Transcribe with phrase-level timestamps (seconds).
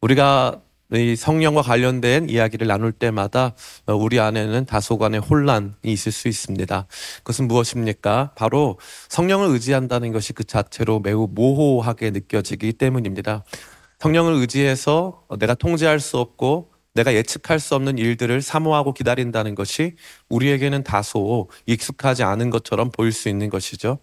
[0.00, 0.60] 우리가
[0.92, 3.54] 이 성령과 관련된 이야기를 나눌 때마다
[3.86, 6.86] 어, 우리 안에는 다소간의 혼란이 있을 수 있습니다.
[7.18, 8.32] 그것은 무엇입니까?
[8.36, 8.78] 바로
[9.08, 13.42] 성령을 의지한다는 것이 그 자체로 매우 모호하게 느껴지기 때문입니다.
[13.98, 19.96] 성령을 의지해서 내가 통제할 수 없고 내가 예측할 수 없는 일들을 사모하고 기다린다는 것이
[20.28, 23.98] 우리에게는 다소 익숙하지 않은 것처럼 보일 수 있는 것이죠.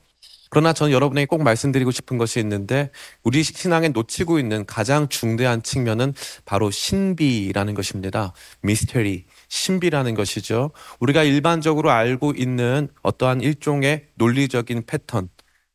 [0.54, 2.92] 그러나 저는 여러분에게 꼭 말씀드리고 싶은 것이 있는데
[3.24, 6.14] 우리 신앙에 놓치고 있는 가장 중대한 측면은
[6.46, 8.34] 바로 신비라는 것입니다.
[8.62, 10.70] 미스테리, 신비라는 것이죠.
[11.00, 15.28] 우리가 일반적으로 알고 있는 어떠한 일종의 논리적인 패턴,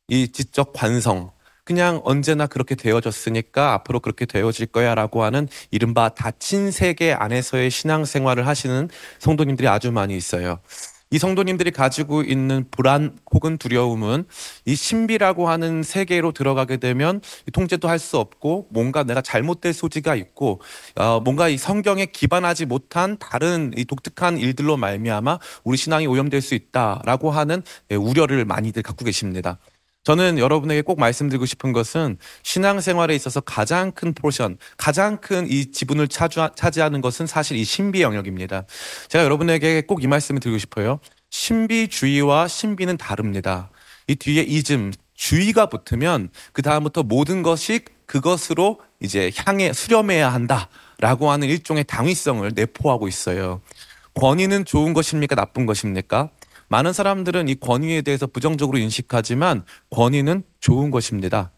[0.07, 1.31] 이 지적 관성,
[1.65, 8.47] 그냥 언제나 그렇게 되어졌으니까 앞으로 그렇게 되어질 거야 라고 하는 이른바 닫힌 세계 안에서의 신앙생활을
[8.47, 8.87] 하시는
[9.19, 10.61] 성도님들이 아주 많이 있어요.
[11.11, 14.25] 이 성도님들이 가지고 있는 불안 혹은 두려움은
[14.65, 17.21] 이 신비라고 하는 세계로 들어가게 되면
[17.53, 20.61] 통제도 할 수 없고 뭔가 내가 잘못될 소지가 있고
[20.95, 26.55] 어, 뭔가 이 성경에 기반하지 못한 다른 이 독특한 일들로 말미암아 우리 신앙이 오염될 수
[26.55, 29.59] 있다라고 하는 예, 우려를 많이들 갖고 계십니다.
[30.03, 36.07] 저는 여러분에게 꼭 말씀드리고 싶은 것은 신앙생활에 있어서 가장 큰 포션, 가장 큰 이 지분을
[36.07, 38.65] 차지하는 것은 사실 이 신비 영역입니다.
[39.09, 40.99] 제가 여러분에게 꼭 이 말씀을 드리고 싶어요.
[41.29, 43.69] 신비주의와 신비는 다릅니다.
[44.07, 51.47] 이 뒤에 이즘, 주의가 붙으면 그 다음부터 모든 것이 그것으로 이제 향해 수렴해야 한다라고 하는
[51.49, 53.61] 일종의 당위성을 내포하고 있어요.
[54.15, 55.35] 권위는 좋은 것입니까?
[55.35, 56.29] 나쁜 것입니까?
[56.69, 61.51] 많은 사람들은 이 권위에 대해서 부정적으로 인식하지만 권위는 좋은 것입니다.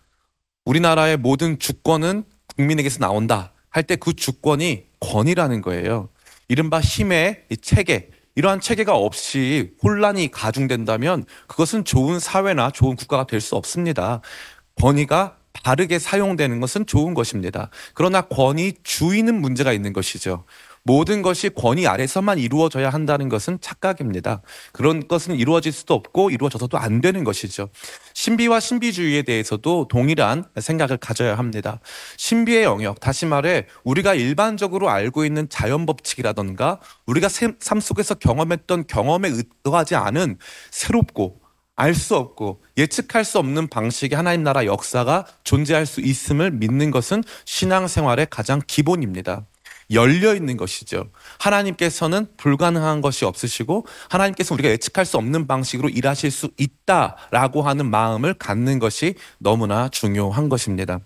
[0.65, 2.23] 우리나라의 모든 주권은
[2.55, 6.09] 국민에게서 나온다 할 때 그 주권이 권위라는 거예요.
[6.47, 13.55] 이른바 힘의 체계, 이러한 체계가 없이 혼란이 가중된다면 그것은 좋은 사회나 좋은 국가가 될 수
[13.55, 14.21] 없습니다.
[14.81, 17.69] 권위가 바르게 사용되는 것은 좋은 것입니다.
[17.93, 20.45] 그러나 권위 주의는 문제가 있는 것이죠.
[20.83, 24.41] 모든 것이 권위 아래서만 이루어져야 한다는 것은 착각입니다.
[24.71, 27.69] 그런 것은 이루어질 수도 없고 이루어져서도 안 되는 것이죠.
[28.13, 31.79] 신비와 신비주의에 대해서도 동일한 생각을 가져야 합니다.
[32.17, 39.29] 신비의 영역, 다시 말해 우리가 일반적으로 알고 있는 자연 법칙이라던가 우리가 삶 속에서 경험했던 경험에
[39.29, 40.37] 의거하지 않은
[40.71, 41.41] 새롭고
[41.75, 48.27] 알수 없고 예측할 수 없는 방식의 하나님 나라 역사가 존재할 수 있음을 믿는 것은 신앙생활의
[48.29, 49.47] 가장 기본입니다.
[49.91, 51.09] 열려 있는 것이죠.
[51.39, 58.33] 하나님께서는 불가능한 것이 없으시고 하나님께서 우리가 예측할 수 없는 방식으로 일하실 수 있다라고 하는 마음을
[58.33, 60.99] 갖는 것이 너무나 중요한 것입니다.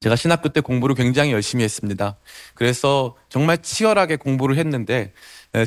[0.00, 2.16] 제가 신학교 때 공부를 굉장히 열심히 했습니다.
[2.54, 5.12] 그래서 정말 치열하게 공부를 했는데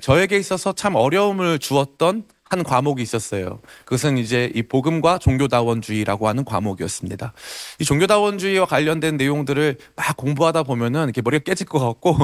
[0.02, 3.59] 저에게 있어서 참 어려움을 주었던 한 과목이 있었어요.
[3.84, 7.34] 그것은 이제 이 복음과 종교다원주의라고 하는 과목이었습니다.
[7.80, 12.16] 이 종교다원주의와 관련된 내용들을 막 공부하다 보면은 이렇게 머리가 깨질 것 같고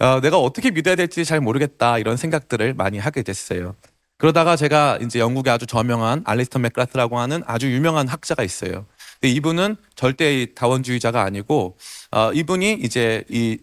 [0.00, 3.76] 어, 내가 어떻게 믿어야 될지 잘 모르겠다 이런 생각들을 많이 하게 됐어요.
[4.16, 8.86] 그러다가 제가 이제 영국의 아주 저명한 알리스터 맥라스라고 하는 아주 유명한 학자가 있어요.
[9.20, 11.76] 근데 이분은 절대 다원주의자가 아니고
[12.10, 13.58] 어, 이분이 이제 이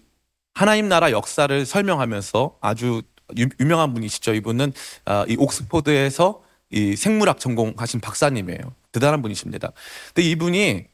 [0.53, 3.02] 하나님 나라 역사를 설명하면서 아주
[3.38, 4.34] 유, 명한 분이시죠.
[4.34, 4.74] 이분은
[5.06, 8.62] 어, 이 옥스포드에서 이 생물학 전공하신 박사님이에요.
[8.92, 9.72] 대단한 분이십니다.
[10.14, 10.86] 근데 이분이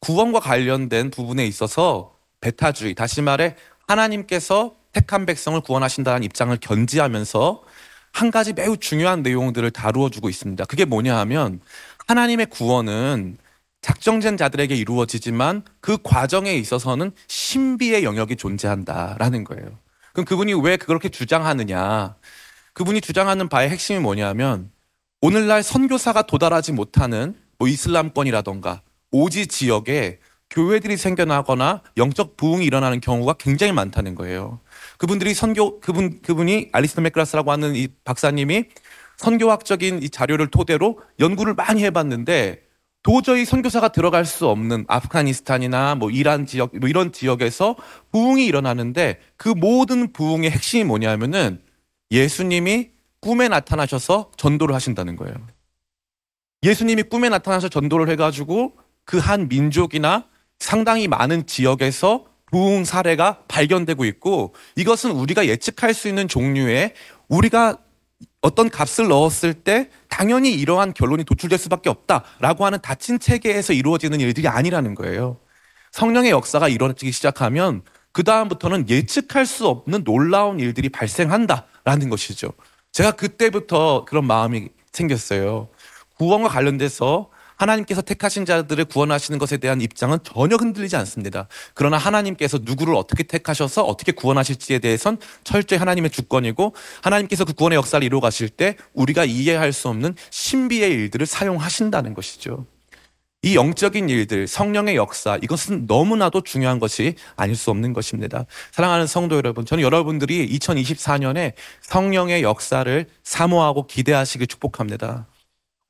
[0.00, 7.62] 구원과 관련된 부분에 있어서 베타주의, 다시 말해 하나님께서 택한 백성을 구원하신다는 입장을 견지하면서
[8.12, 10.64] 한 가지 매우 중요한 내용들을 다루어 주고 있습니다.
[10.66, 11.60] 그게 뭐냐 하면
[12.06, 13.38] 하나님의 구원은
[13.80, 19.78] 작정된 자들에게 이루어지지만 그 과정에 있어서는 신비의 영역이 존재한다라는 거예요.
[20.12, 22.16] 그럼 그분이 왜 그렇게 주장하느냐?
[22.74, 24.70] 그분이 주장하는 바의 핵심이 뭐냐면
[25.20, 30.18] 오늘날 선교사가 도달하지 못하는 뭐 이슬람권이라던가 오지 지역에
[30.50, 34.60] 교회들이 생겨나거나 영적 부흥이 일어나는 경우가 굉장히 많다는 거예요.
[34.98, 38.64] 그분들이 선교 그분 그분이 알리스터 맥그라스라고 하는 이 박사님이
[39.16, 42.61] 선교학적인 이 자료를 토대로 연구를 많이 해봤는데
[43.02, 47.76] 도저히 선교사가 들어갈 수 없는 아프가니스탄이나 뭐 이란 지역 뭐 이런 지역에서
[48.12, 51.60] 부흥이 일어나는데 그 모든 부흥의 핵심이 뭐냐면은
[52.10, 52.90] 예수님이
[53.20, 55.34] 꿈에 나타나셔서 전도를 하신다는 거예요.
[56.62, 60.26] 예수님이 꿈에 나타나서 전도를 해가지고 그 한 민족이나
[60.58, 66.94] 상당히 많은 지역에서 부흥 사례가 발견되고 있고 이것은 우리가 예측할 수 있는 종류의
[67.28, 67.78] 우리가
[68.40, 74.48] 어떤 값을 넣었을 때 당연히 이러한 결론이 도출될 수밖에 없다라고 하는 닫힌 체계에서 이루어지는 일들이
[74.48, 75.38] 아니라는 거예요.
[75.92, 77.82] 성령의 역사가 일어나기 시작하면
[78.12, 82.52] 그 다음부터는 예측할 수 없는 놀라운 일들이 발생한다라는 것이죠.
[82.92, 85.68] 제가 그때부터 그런 마음이 생겼어요.
[86.18, 91.48] 구원과 관련돼서 하나님께서 택하신 자들을 구원하시는 것에 대한 입장은 전혀 흔들리지 않습니다.
[91.74, 98.04] 그러나 하나님께서 누구를 어떻게 택하셔서 어떻게 구원하실지에 대해선 철저히 하나님의 주권이고 하나님께서 그 구원의 역사를
[98.04, 102.66] 이루어 가실 때 우리가 이해할 수 없는 신비의 일들을 사용하신다는 것이죠.
[103.44, 108.46] 이 영적인 일들, 성령의 역사, 이것은 너무나도 중요한 것이 아닐 수 없는 것입니다.
[108.70, 115.26] 사랑하는 성도 여러분, 저는 여러분들이 2024년에 성령의 역사를 사모하고 기대하시길 축복합니다.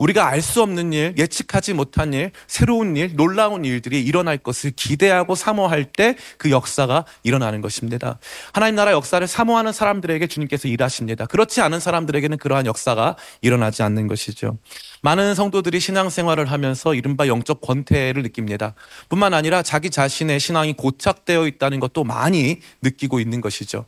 [0.02, 5.37] 우리가 알 수 없는 일, 예측하지 못한 일, 새로운 일, 놀라운 일들이 일어날 것을 기대하고
[5.37, 8.19] 사모할 때 그 역사가 일어나는 것입니다.
[8.52, 11.26] 하나님 나라 역사를 사모하는 사람들에게 주님께서 일하십니다.
[11.26, 14.58] 그렇지 않은 사람들에게는 그러한 역사가 일어나지 않는 것이죠.
[15.02, 18.75] 많은 성도들이 신앙생활을 하면서 이른바 영적 권태를 느낍니다.
[19.08, 23.87] 뿐만 아니라 자기 자신의 신앙이 고착되어 있다는 것도 많이 느끼고 있는 것이죠.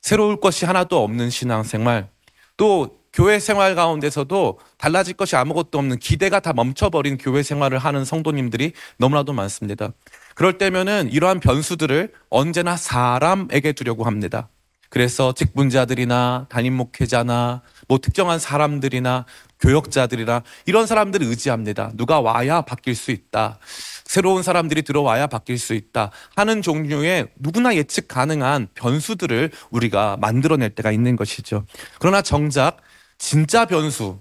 [0.00, 2.08] 새로울 것이 하나도 없는 신앙생활,
[2.56, 8.72] 또 교회 생활 가운데서도 달라질 것이 아무것도 없는 기대가 다 멈춰버린 교회 생활을 하는 성도님들이
[8.98, 9.90] 너무나도 많습니다.
[10.34, 14.48] 그럴 때면은 이러한 변수들을 언제나 사람에게 두려고 합니다.
[14.90, 19.26] 그래서 직분자들이나 담임 목회자나 뭐 특정한 사람들이나
[19.60, 21.92] 교역자들이나 이런 사람들을 의지합니다.
[21.94, 23.58] 누가 와야 바뀔 수 있다.
[24.04, 30.92] 새로운 사람들이 들어와야 바뀔 수 있다 하는 종류의 누구나 예측 가능한 변수들을 우리가 만들어낼 때가
[30.92, 31.64] 있는 것이죠.
[31.98, 32.78] 그러나 정작
[33.24, 34.18] 진짜 변수,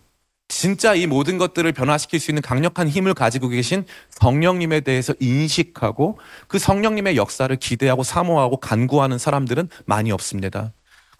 [0.47, 6.57] 진짜 이 모든 것들을 변화시킬 수 있는 강력한 힘을 가지고 계신 성령님에 대해서 인식하고 그
[6.57, 10.71] 성령님의 역사를 기대하고 사모하고 간구하는 사람들은 많이 없습니다.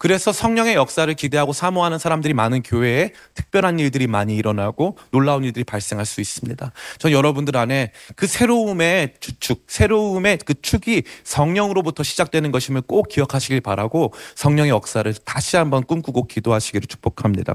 [0.04, 6.04] 그래서 성령의 역사를 기대하고 사모하는 사람들이 많은 교회에 특별한 일들이 많이 일어나고 놀라운 일들이 발생할
[6.04, 6.72] 수 있습니다.
[6.98, 14.12] 저 여러분들 안에 그 새로움의 주축, 새로움의 그 축이 성령으로부터 시작되는 것임을 꼭 기억하시길 바라고
[14.34, 17.54] 성령의 역사를 다시 한번 꿈꾸고 기도하시기를 축복합니다.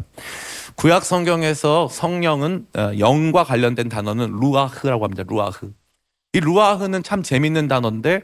[0.74, 5.24] 구약 성경에서 성령은 어, 영과 관련된 단어는 루아흐라고 합니다.
[5.28, 5.72] 루아흐.
[6.34, 8.24] 이 루아흐는 참 재밌는 단어인데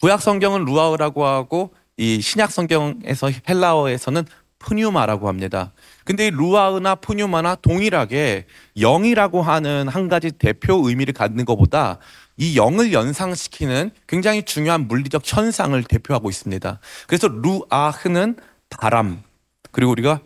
[0.00, 4.24] 구약 성경은 루아흐라고 하고 이 신약 성경에서 헬라어에서는
[4.58, 5.72] 푸뉴마라고 합니다.
[6.04, 8.46] 근데 이 루아흐나 푸뉴마나 동일하게
[8.78, 11.98] 영이라고 하는 한 가지 대표 의미를 갖는 것보다
[12.36, 16.80] 이 영을 연상시키는 굉장히 중요한 물리적 현상을 대표하고 있습니다.
[17.06, 18.36] 그래서 루아흐는
[18.70, 19.22] 바람,
[19.72, 20.20] 그리고 우리가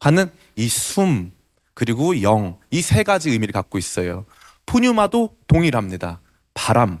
[0.00, 1.32] 하는 이 숨,
[1.74, 4.24] 그리고 영, 이 세 가지 의미를 갖고 있어요.
[4.66, 6.20] 푸뉴마도 동일합니다.
[6.54, 7.00] 바람,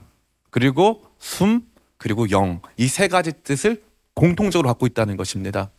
[0.50, 1.62] 그리고 숨,
[2.00, 2.62] 그리고 영.
[2.78, 3.82] 이 세 가지 뜻을
[4.14, 5.70] 공통적으로 갖고 있다는 것입니다.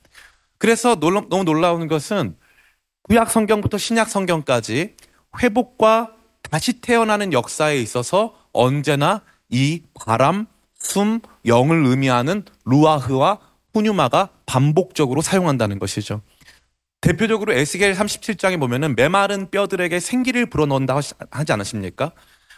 [0.60, 2.38] 그래서 놀라, 너무 놀라운 것은
[3.04, 4.96] 구약 성경부터 신약 성경까지
[5.42, 6.14] 회복과
[6.44, 10.46] 다시 태어나는 역사에 있어서 언제나 이 바람,
[10.76, 13.40] 숨, 영을 의미하는 루아흐와
[13.74, 16.22] 후뉴마가 반복적으로 사용한다는 것이죠.
[17.02, 21.00] 대표적으로 에스겔 37장에 보면은 메마른 뼈들에게 생기를 불어넣는다
[21.32, 22.12] 하지 않으십니까?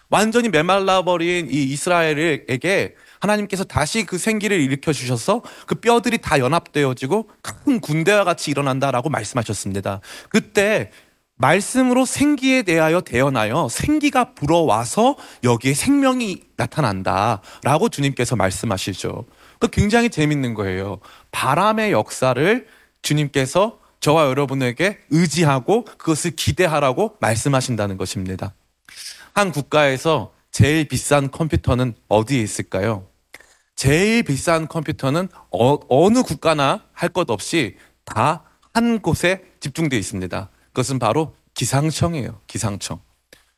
[0.10, 7.30] 완전히 메말라 버린 이 이스라엘에게 하나님께서 다시 그 생기를 일으켜 주셔서 그 뼈들이 다 연합되어지고
[7.42, 10.02] 큰 군대와 같이 일어난다라고 말씀하셨습니다.
[10.30, 10.92] 그때
[11.36, 19.26] 말씀으로 생기에 대하여 대언하여 생기가 불어와서 여기에 생명이 나타난다라고 주님께서 말씀하시죠.
[19.60, 21.00] 그 굉장히 재밌는 거예요.
[21.32, 22.68] 바람의 역사를
[23.02, 28.54] 주님께서 저와 여러분에게 의지하고 그것을 기대하라고 말씀하신다는 것입니다.
[29.34, 33.08] 한 국가에서 제일 비싼 컴퓨터는 어디에 있을까요?
[33.76, 37.76] 제일 비싼 컴퓨터는 어, 느 국가나 할 것 없이
[38.06, 40.50] 다 한 곳에 집중되어 있습니다.
[40.68, 42.42] 그것은 바로 기상청이에요.
[42.48, 43.00] 기상청.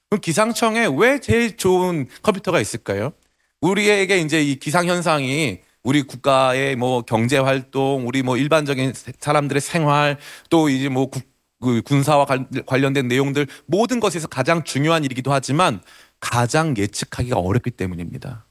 [0.10, 3.13] 그럼 기상청에 왜 제일 좋은 컴퓨터가 있을까요?
[3.62, 10.17] 우리에게 이제 이 기상 현상이 우리 국가의 뭐 경제 활동, 우리 뭐 일반적인 사람들의 생활,
[10.50, 11.24] 또 이제 뭐 국,
[11.62, 12.25] 그 군사와
[12.65, 15.81] 관련된 내용들 모든 것에서 가장 중요한 일이기도 하지만
[16.19, 18.44] 가장 예측하기가 어렵기 때문입니다.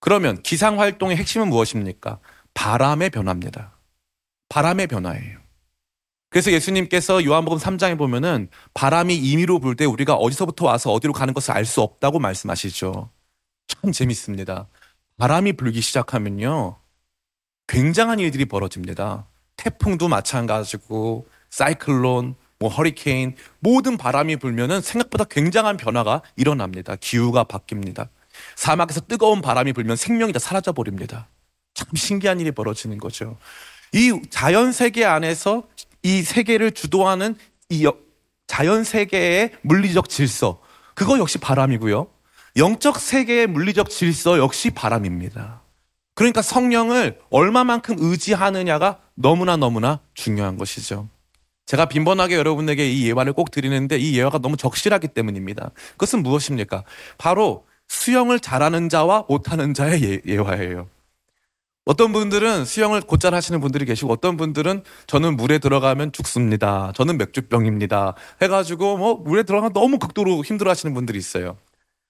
[0.00, 2.20] 그러면 기상 활동의 핵심은 무엇입니까?
[2.54, 3.76] 바람의 변화입니다.
[4.48, 5.38] 바람의 변화예요.
[6.30, 11.52] 그래서 예수님께서 요한복음 3장에 보면은 바람이 임의로 불 때 우리가 어디서부터 와서 어디로 가는 것을
[11.52, 13.10] 알 수 없다고 말씀하시죠.
[13.66, 14.68] 참 재밌습니다.
[15.16, 16.76] 바람이 불기 시작하면요.
[17.66, 19.26] 굉장한 일들이 벌어집니다.
[19.56, 26.96] 태풍도 마찬가지고 사이클론, 뭐 허리케인 모든 바람이 불면은 생각보다 굉장한 변화가 일어납니다.
[26.96, 28.08] 기후가 바뀝니다.
[28.58, 31.28] 사막에서 뜨거운 바람이 불면 생명이 다 사라져 버립니다.
[31.74, 33.38] 참 신기한 일이 벌어지는 거죠.
[33.92, 35.68] 이 자연 세계 안에서
[36.02, 37.36] 이 세계를 주도하는
[37.68, 37.88] 이
[38.48, 40.60] 자연 세계의 물리적 질서
[40.94, 42.08] 그거 역시 바람이고요.
[42.56, 45.62] 영적 세계의 물리적 질서 역시 바람입니다.
[46.16, 51.08] 그러니까 성령을 얼마만큼 의지하느냐가 너무나 너무나 중요한 것이죠.
[51.66, 55.70] 제가 빈번하게 여러분에게 이 예화를 꼭 드리는데 이 예화가 너무 적실하기 때문입니다.
[55.92, 56.82] 그것은 무엇입니까?
[57.18, 60.88] 바로 수영을 잘하는 자와 못하는 자의 예, 예화예요.
[61.84, 66.92] 어떤 분들은 수영을 곧잘 하시는 분들이 계시고 어떤 분들은 저는 물에 들어가면 죽습니다.
[66.94, 68.14] 저는 맥주병입니다.
[68.42, 71.56] 해가지고 뭐 물에 들어가면 너무 극도로 힘들어 하시는 분들이 있어요.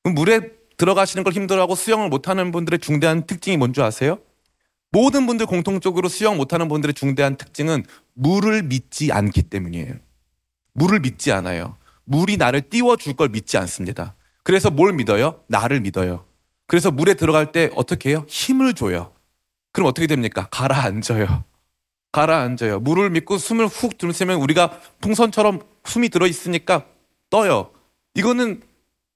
[0.02, 4.18] 물에 들어가시는 걸 힘들어하고 수영을 못하는 분들의 중대한 특징이 뭔지 아세요?
[4.90, 9.94] 모든 분들 공통적으로 수영 못하는 분들의 중대한 특징은 물을 믿지 않기 때문이에요.
[10.72, 11.76] 물을 믿지 않아요.
[12.04, 14.16] 물이 나를 띄워줄 걸 믿지 않습니다.
[14.48, 15.42] 그래서 뭘 믿어요?
[15.48, 16.24] 나를 믿어요.
[16.66, 18.24] 그래서 물에 들어갈 때 어떻게 해요?
[18.28, 19.12] 힘을 줘요.
[19.72, 20.48] 그럼 어떻게 됩니까?
[20.50, 21.44] 가라앉아요.
[22.12, 22.80] 가라앉아요.
[22.80, 26.86] 물을 믿고 숨을 훅 들이쉬면 우리가 풍선처럼 숨이 들어 있으니까
[27.28, 27.72] 떠요.
[28.14, 28.62] 이거는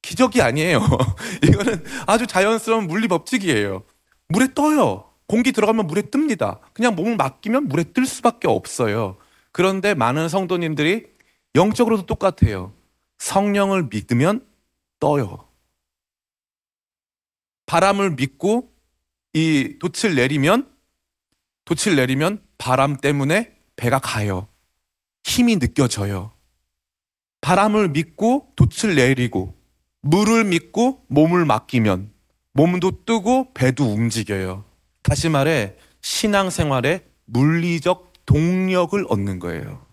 [0.03, 0.83] 기적이 아니에요.
[1.43, 3.85] 이거는 아주 자연스러운 물리 법칙이에요.
[4.29, 5.09] 물에 떠요.
[5.27, 6.59] 공기 들어가면 물에 뜹니다.
[6.75, 9.17] 그냥 몸을 맡기면 물에 뜰 수밖에 없어요.
[9.51, 11.07] 그런데 많은 성도님들이
[11.55, 12.75] 영적으로도 똑같아요.
[13.17, 14.52] 성령을 믿으면
[15.03, 15.49] 떠요.
[17.67, 18.73] 바람을 믿고
[19.33, 20.73] 이 돛을 내리면
[21.65, 24.47] 돛을 내리면 바람 때문에 배가 가요.
[25.25, 26.31] 힘이 느껴져요.
[27.41, 29.59] 바람을 믿고 돛을 내리고
[30.03, 32.13] 물을 믿고 몸을 맡기면
[32.53, 34.65] 몸도 뜨고 배도 움직여요.
[35.03, 39.85] 다시 말해 신앙생활에 물리적 동력을 얻는 거예요.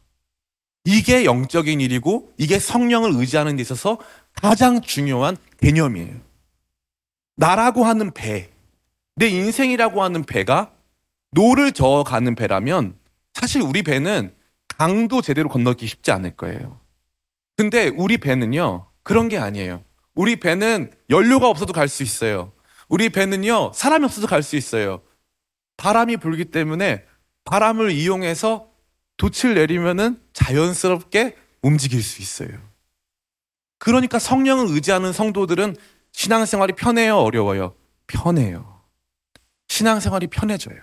[0.86, 3.98] 이게 영적인 일이고 이게 성령을 의지하는 데 있어서
[4.42, 6.16] 가장 중요한 개념이에요.
[7.36, 8.50] 나라고 하는 배,
[9.16, 10.72] 내 인생이라고 하는 배가
[11.32, 12.98] 노를 저어가는 배라면
[13.34, 14.34] 사실 우리 배는
[14.68, 16.80] 강도 제대로 건너기 쉽지 않을 거예요.
[17.58, 19.84] 근데 우리 배는요, 그런 게 아니에요.
[20.16, 22.54] 우리 배는 연료가 없어도 갈 수 있어요.
[22.88, 25.02] 우리 배는요, 사람이 없어도 갈 수 있어요.
[25.76, 27.04] 바람이 불기 때문에
[27.44, 28.70] 바람을 이용해서
[29.18, 32.69] 돛을 내리면은 자연스럽게 움직일 수 있어요.
[33.80, 35.76] 그러니까 성령을 의지하는 성도들은
[36.12, 37.74] 신앙생활이 편해요, 어려워요?
[38.08, 38.82] 편해요.
[39.68, 40.78] 신앙생활이 편해져요.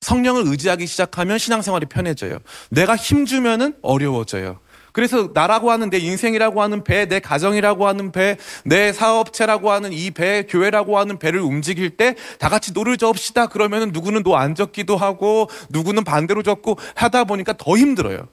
[0.00, 2.38] 성령을 의지하기 시작하면 신앙생활이 편해져요.
[2.70, 4.58] 내가 힘주면은 어려워져요.
[4.92, 10.10] 그래서 나라고 하는 내 인생이라고 하는 배, 내 가정이라고 하는 배, 내 사업체라고 하는 이
[10.10, 13.46] 배, 교회라고 하는 배를 움직일 때 다 같이 노를 저읍시다.
[13.46, 18.28] 그러면은 누구는 노 안 젓기도 하고 누구는 반대로 젓고 하다 보니까 더 힘들어요.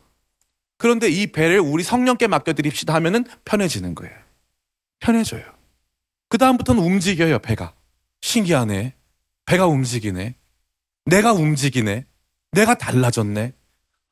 [0.79, 4.15] 그런데 이 배를 우리 성령께 맡겨드립시다 하면은 편해지는 거예요.
[5.00, 5.43] 편해져요.
[6.29, 7.74] 그 다음부터는 움직여요, 배가.
[8.21, 8.95] 신기하네.
[9.45, 10.36] 배가 움직이네.
[11.05, 12.05] 내가 움직이네.
[12.53, 13.53] 내가 달라졌네.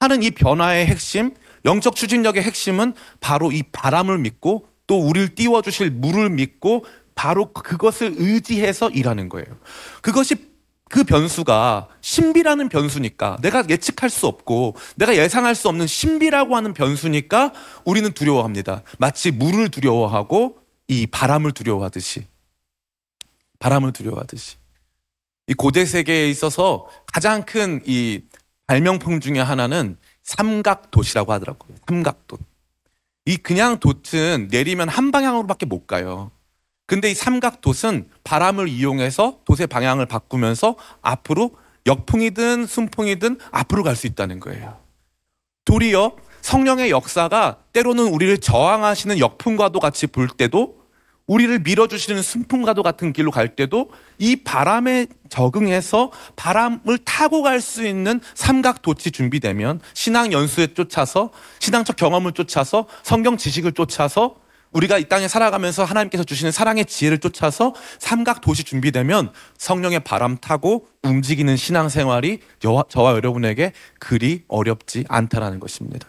[0.02, 1.34] 하는 이 변화의 핵심,
[1.64, 8.90] 영적 추진력의 핵심은 바로 이 바람을 믿고 또 우리를 띄워주실 물을 믿고 바로 그것을 의지해서
[8.90, 9.48] 일하는 거예요.
[10.02, 10.36] 그것이
[10.90, 17.54] 그 변수가 신비라는 변수니까 내가 예측할 수 없고 내가 예상할 수 없는 신비라고 하는 변수니까
[17.86, 18.84] 우리는 두려워합니다.
[18.98, 22.28] 마치 물을 두려워하고 이 바람을 두려워하듯이.
[23.60, 24.58] 바람을 두려워하듯이.
[25.48, 28.22] 이 고대 세계에 있어서 가장 큰 이
[28.68, 31.78] 발명품 중에 하나는 삼각 돛이라고 하더라고요.
[31.88, 32.40] 삼각 돛.
[33.26, 36.32] 이 그냥 돛은 내리면 한 방향으로밖에 못 가요.
[36.88, 41.52] 근데 이 삼각돛은 바람을 이용해서 돛의 방향을 바꾸면서 앞으로
[41.86, 44.80] 역풍이든 순풍이든 앞으로 갈 수 있다는 거예요.
[45.66, 50.78] 도리어 성령의 역사가 때로는 우리를 저항하시는 역풍과도 같이 불 때도
[51.28, 58.22] 우리를 밀어주시는 순풍과도 같은 길로 갈 때도 이 바람에 적응해서 바람을 타고 갈 수 있는
[58.34, 64.36] 삼각도치 준비되면 신앙 연수에 쫓아서 신앙적 경험을 쫓아서 성경 지식을 쫓아서
[64.78, 70.88] 우리가 이 땅에 살아가면서 하나님께서 주시는 사랑의 지혜를 쫓아서 삼각 도시 준비되면 성령의 바람 타고
[71.02, 76.08] 움직이는 신앙 생활이 저와, 저와 여러분에게 그리 어렵지 않다라는 것입니다.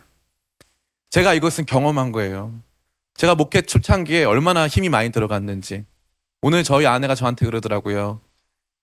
[1.08, 2.52] 제가 이것은 경험한 거예요.
[3.14, 5.86] 제가 목회 초창기에 얼마나 힘이 많이 들어갔는지
[6.42, 8.20] 오늘 저희 아내가 저한테 그러더라고요.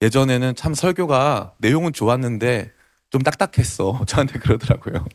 [0.01, 2.71] 예전에는 참 설교가 내용은 좋았는데
[3.11, 4.03] 좀 딱딱했어.
[4.07, 5.05] 저한테 그러더라고요.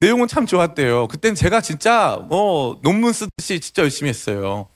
[0.00, 1.08] 내용은 참 좋았대요.
[1.08, 4.68] 그땐 제가 진짜 뭐 논문 쓰듯이 진짜 열심히 했어요.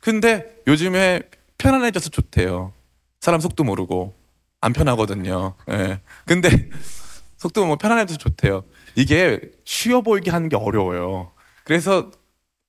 [0.00, 1.22] 근데 요즘에
[1.58, 2.72] 편안해져서 좋대요.
[3.20, 4.14] 사람 속도 모르고
[4.60, 5.54] 안 편하거든요.
[5.70, 6.00] 예.
[6.24, 6.48] 근데
[7.36, 8.64] 속도 뭐 편안해져서 좋대요.
[8.94, 11.32] 이게 쉬워 보이게 하는 게 어려워요.
[11.64, 12.10] 그래서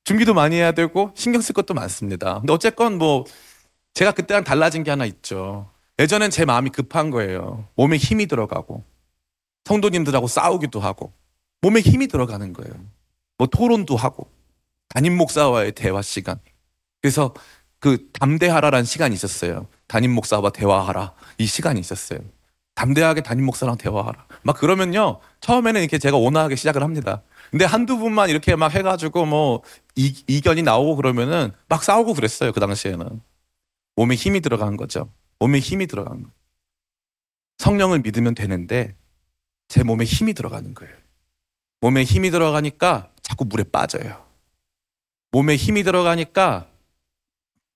[0.04, 2.40] 준비도 많이 해야 되고 신경 쓸 것도 많습니다.
[2.40, 3.26] 근데 어쨌건 뭐
[3.94, 5.70] 제가 그때랑 달라진 게 하나 있죠.
[5.98, 7.68] 예전엔 제 마음이 급한 거예요.
[7.76, 8.84] 몸에 힘이 들어가고
[9.66, 11.14] 성도님들하고 싸우기도 하고
[11.62, 12.74] 몸에 힘이 들어가는 거예요.
[13.38, 14.30] 뭐 토론도 하고
[14.89, 16.39] 담임 목사와의 대화 시간.
[17.01, 17.34] 그래서
[17.80, 19.68] 그 담대하라라는 시간이 있었어요.
[19.88, 22.20] 담임 목사와 대화하라 이 시간이 있었어요.
[22.75, 24.25] 담대하게 담임 목사랑 대화하라.
[24.44, 25.20] 막 그러면요.
[25.42, 27.24] 처음에는 이렇게 제가 온화하게 시작을 합니다.
[27.51, 29.63] 근데 한두 분만 이렇게 막 해가지고 뭐
[29.96, 32.51] 이, 이견이 나오고 그러면은 막 싸우고 그랬어요.
[32.51, 33.22] 그 당시에는.
[33.96, 35.12] 몸에 힘이 들어간 거죠.
[35.39, 36.30] 몸에 힘이 들어간 거.
[37.58, 38.96] 성령을 믿으면 되는데
[39.68, 40.99] 제 몸에 힘이 들어가는 거예요.
[41.82, 44.26] 몸에 힘이 들어가니까 자꾸 물에 빠져요.
[45.32, 46.70] 몸에 힘이 들어가니까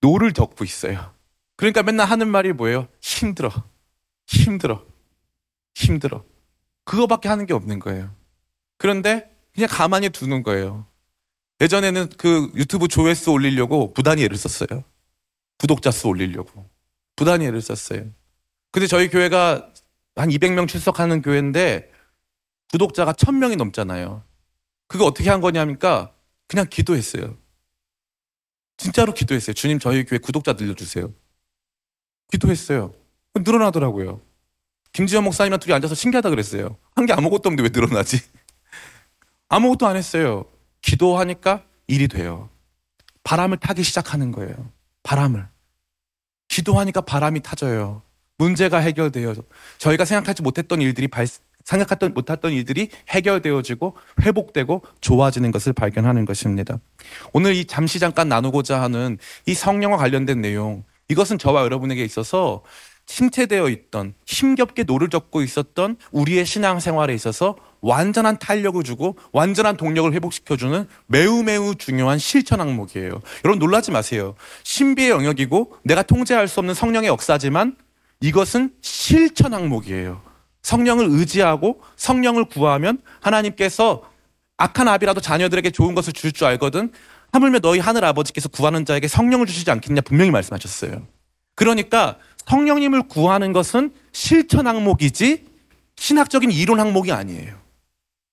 [0.00, 1.14] 노를 젓고 있어요.
[1.56, 2.88] 그러니까 맨날 하는 말이 뭐예요?
[3.00, 3.50] 힘들어.
[4.26, 4.84] 힘들어.
[5.74, 6.24] 힘들어.
[6.84, 8.14] 그거밖에 하는 게 없는 거예요.
[8.76, 10.86] 그런데 그냥 가만히 두는 거예요.
[11.60, 14.84] 예전에는 그 유튜브 조회수 올리려고 부단히 애를 썼어요.
[15.58, 16.68] 구독자 수 올리려고.
[17.16, 18.04] 부단히 애를 썼어요.
[18.72, 19.70] 근데 저희 교회가
[20.16, 21.90] 한 200명 출석하는 교회인데
[22.74, 24.24] 구독자가 1000명이 넘잖아요.
[24.88, 26.12] 그거 어떻게 한 거냐니까
[26.48, 27.36] 그냥 기도했어요.
[28.76, 29.54] 진짜로 기도했어요.
[29.54, 31.12] 주님 저희 교회 구독자 늘려주세요.
[32.32, 32.92] 기도했어요.
[33.36, 34.20] 늘어나더라고요.
[34.92, 36.76] 김지현 목사님이랑 둘이 앉아서 신기하다 그랬어요.
[36.96, 38.20] 한 게 아무것도 없는데 왜 늘어나지?
[39.48, 40.44] 아무것도 안 했어요.
[40.82, 42.50] 기도하니까 일이 돼요.
[43.22, 44.72] 바람을 타기 시작하는 거예요.
[45.04, 45.46] 바람을.
[46.48, 48.02] 기도하니까 바람이 타져요.
[48.36, 49.34] 문제가 해결돼요.
[49.78, 51.28] 저희가 생각하지 못했던 일들이 발,
[51.64, 56.78] 생각지도 못했던 일들이 해결되어지고 회복되고 좋아지는 것을 발견하는 것입니다.
[57.32, 62.62] 오늘 이 잠시 잠깐 나누고자 하는 이 성령과 관련된 내용, 이것은 저와 여러분에게 있어서
[63.06, 70.10] 침체되어 있던 힘겹게 노를 젓고 있었던 우리의 신앙 생활에 있어서 완전한 탄력을 주고 완전한 동력을
[70.14, 73.20] 회복시켜주는 매우 매우 중요한 실천 항목이에요.
[73.44, 74.34] 여러분 놀라지 마세요.
[74.62, 77.76] 신비의 영역이고 내가 통제할 수 없는 성령의 역사지만
[78.22, 80.33] 이것은 실천 항목이에요.
[80.64, 84.02] 성령을 의지하고 성령을 구하면 하나님께서
[84.56, 86.90] 악한 아비라도 자녀들에게 좋은 것을 줄 줄 알거든
[87.32, 91.06] 하물며 너희 하늘 아버지께서 구하는 자에게 성령을 주시지 않겠냐 분명히 말씀하셨어요.
[91.54, 95.44] 그러니까 성령님을 구하는 것은 실천 항목이지
[95.96, 97.54] 신학적인 이론 항목이 아니에요.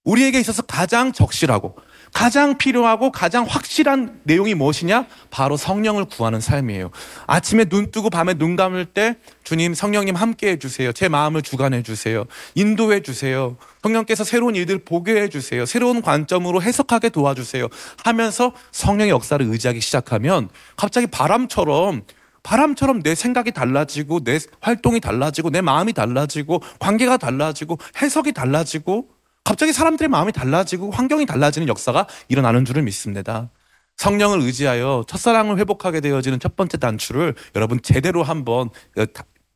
[0.04, 1.76] 우리에게 있어서 가장 적실하고
[2.14, 5.06] 가장 필요하고 가장 확실한 내용이 무엇이냐?
[5.30, 6.92] 바로 성령을 구하는 삶이에요.
[7.26, 10.92] 아침에 눈 뜨고 밤에 눈 감을 때 주님 성령님 함께 해주세요.
[10.92, 12.26] 제 마음을 주관해 주세요.
[12.54, 13.58] 인도해 주세요.
[13.82, 15.66] 성령께서 새로운 일들 보게 해 주세요.
[15.66, 17.68] 새로운 관점으로 해석하게 도와주세요.
[18.04, 22.04] 하면서 성령의 역사를 의지하기 시작하면 갑자기 바람처럼
[22.44, 29.08] 바람처럼 내 생각이 달라지고 내 활동이 달라지고 내 마음이 달라지고 관계가 달라지고 해석이 달라지고
[29.44, 33.50] 갑자기 사람들의 마음이 달라지고 환경이 달라지는 역사가 일어나는 줄을 믿습니다.
[33.98, 38.70] 성령을 의지하여 첫사랑을 회복하게 되어지는 첫 번째 단추를 여러분 제대로 한번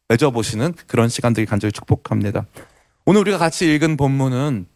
[0.10, 2.46] 맺어보시는 그런 시간들이 간절히 축복합니다.
[3.06, 4.68] 오늘 우리가 같이 읽은 본문은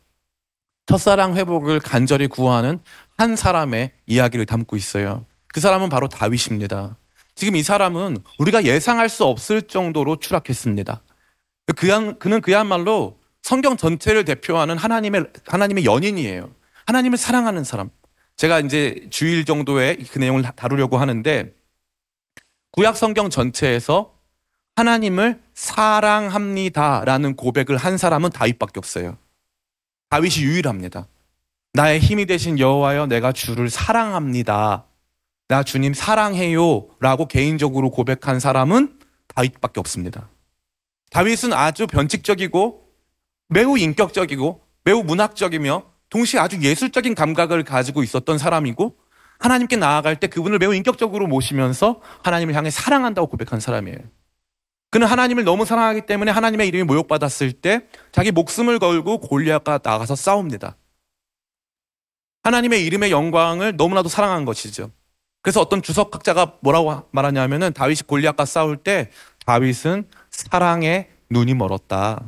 [0.88, 2.80] 첫사랑 회복을 간절히 구하는
[3.16, 5.26] 한 사람의 이야기를 담고 있어요.
[5.54, 6.98] 그 사람은 바로 다윗입니다.
[7.36, 11.04] 지금 이 사람은 우리가 예상할 수 없을 정도로 추락했습니다.
[11.76, 16.54] 그는 그야말로 성경 전체를 대표하는 하나님의 하나님의 연인이에요.
[16.86, 17.90] 하나님을 사랑하는 사람.
[18.36, 21.54] 제가 이제 주일 정도의 그 내용을 다루려고 하는데
[22.72, 24.16] 구약 성경 전체에서
[24.76, 29.18] 하나님을 사랑합니다라는 고백을 한 사람은 다윗밖에 없어요.
[30.10, 31.08] 다윗이 유일합니다.
[31.74, 34.86] 나의 힘이 되신 여호와여 내가 주를 사랑합니다.
[35.50, 39.00] 나 주님 사랑해요라고 개인적으로 고백한 사람은
[39.36, 40.30] 다윗밖에 없습니다.
[41.12, 42.89] 다윗은 아주 변칙적이고
[43.50, 48.96] 매우 인격적이고 매우 문학적이며 동시에 아주 예술적인 감각을 가지고 있었던 사람이고
[49.40, 54.00] 하나님께 나아갈 때 그분을 매우 인격적으로 모시면서 하나님을 향해 사랑한다고 고백한 사람이에요.
[54.92, 60.78] 그는 하나님을 너무 사랑하기 때문에 하나님의 이름이 모욕받았을 때 자기 목숨을 걸고 골리앗과 나가서 싸웁니다.
[62.44, 64.92] 하나님의 이름의 영광을 너무나도 사랑한 것이죠.
[65.42, 69.12] 그래서 어떤 주석학자가 뭐라고 말하냐면은 다윗이 골리앗과 싸울 때
[69.46, 72.24] 다윗은 사랑에 눈이 멀었다.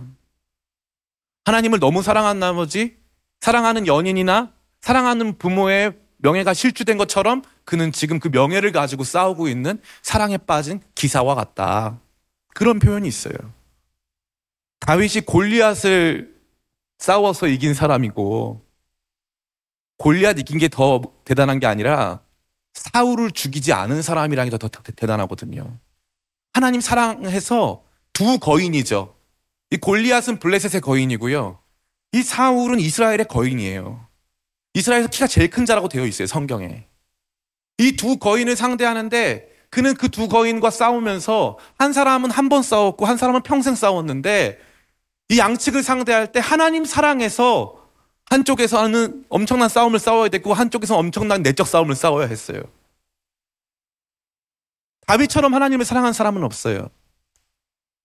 [1.46, 2.98] 하나님을 너무 사랑한 나머지
[3.40, 4.52] 사랑하는 연인이나
[4.82, 11.34] 사랑하는 부모의 명예가 실추된 것처럼 그는 지금 그 명예를 가지고 싸우고 있는 사랑에 빠진 기사와
[11.36, 12.00] 같다.
[12.54, 13.34] 그런 표현이 있어요.
[14.80, 16.36] 다윗이 골리앗을
[17.00, 18.64] 싸워서 이긴 사람이고
[19.98, 22.22] 골리앗 이긴 게 더 대단한 게 아니라
[22.74, 25.78] 사울을 죽이지 않은 사람이라는 게더 대단하거든요.
[26.54, 29.16] 하나님 사랑해서 두 거인이죠.
[29.72, 31.60] 이 골리앗은 블레셋의 거인이고요.
[32.14, 34.06] 이 사울은 이스라엘의 거인이에요.
[34.74, 36.88] 이스라엘에서 키가 제일 큰 자라고 되어 있어요, 성경에.
[37.78, 43.18] 이 두 거인을 상대하는데 그는 그 두 거인과 싸우면서 한 사람은 한 번 싸웠고 한
[43.18, 44.60] 사람은 평생 싸웠는데
[45.30, 47.78] 이 양측을 상대할 때 하나님 사랑해서
[48.30, 52.62] 한쪽에서는 엄청난 싸움을 싸워야 됐고 한쪽에서 엄청난 내적 싸움을 싸워야 했어요.
[55.08, 56.90] 다윗처럼 하나님을 사랑한 사람은 없어요.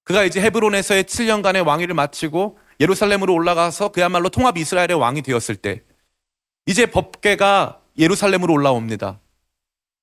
[0.07, 5.83] 그가 이제 헤브론에서의 7년간의 왕위를 마치고 예루살렘으로 올라가서 그야말로 통합 이스라엘의 왕이 되었을 때
[6.65, 9.19] 이제 법궤가 예루살렘으로 올라옵니다.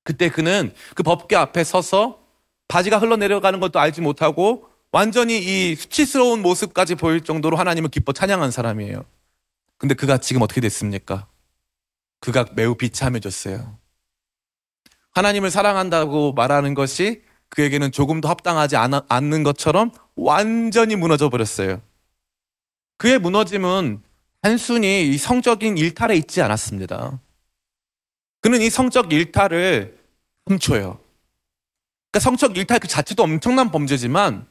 [0.04, 2.20] 그때 그는 그 법궤 앞에 서서
[2.68, 9.06] 바지가 흘러내려가는 것도 알지 못하고 완전히 이 수치스러운 모습까지 보일 정도로 하나님을 기뻐 찬양한 사람이에요.
[9.78, 11.28] 근데 그가 지금 어떻게 됐습니까?
[12.20, 13.78] 그가 매우 비참해졌어요.
[15.12, 21.82] 하나님을 사랑한다고 말하는 것이 그에게는 조금도 합당하지 않- 않는 것처럼 완전히 무너져 버렸어요.
[22.98, 24.02] 그의 무너짐은
[24.42, 27.20] 단순히 이 성적인 일탈에 있지 않았습니다.
[28.42, 29.98] 그는 이 성적 일탈을
[30.48, 31.00] 훔쳐요.
[32.12, 34.48] 그러니까 성적 일탈 그 자체도 엄청난 범죄지만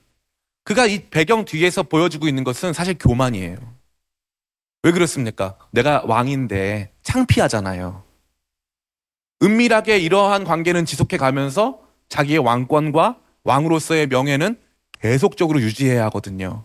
[0.65, 3.57] 그가 이 배경 뒤에서 보여주고 있는 것은 사실 교만이에요.
[4.85, 5.59] 왜 그렇습니까?
[5.73, 8.05] 내가 왕인데 창피하잖아요.
[9.43, 11.81] 은밀하게 이러한 관계는 지속해 가면서
[12.13, 14.59] 자기의 왕권과 왕으로서의 명예는
[15.01, 16.65] 계속적으로 유지해야 하거든요.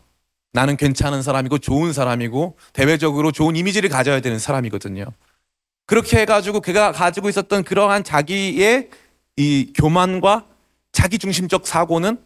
[0.52, 5.06] 나는 괜찮은 사람이고 좋은 사람이고 대외적으로 좋은 이미지를 가져야 되는 사람이거든요.
[5.86, 8.90] 그렇게 해가지고 그가 가지고 있었던 그러한 자기의
[9.38, 10.46] 이 교만과
[10.92, 12.20] 자기 중심적 사고는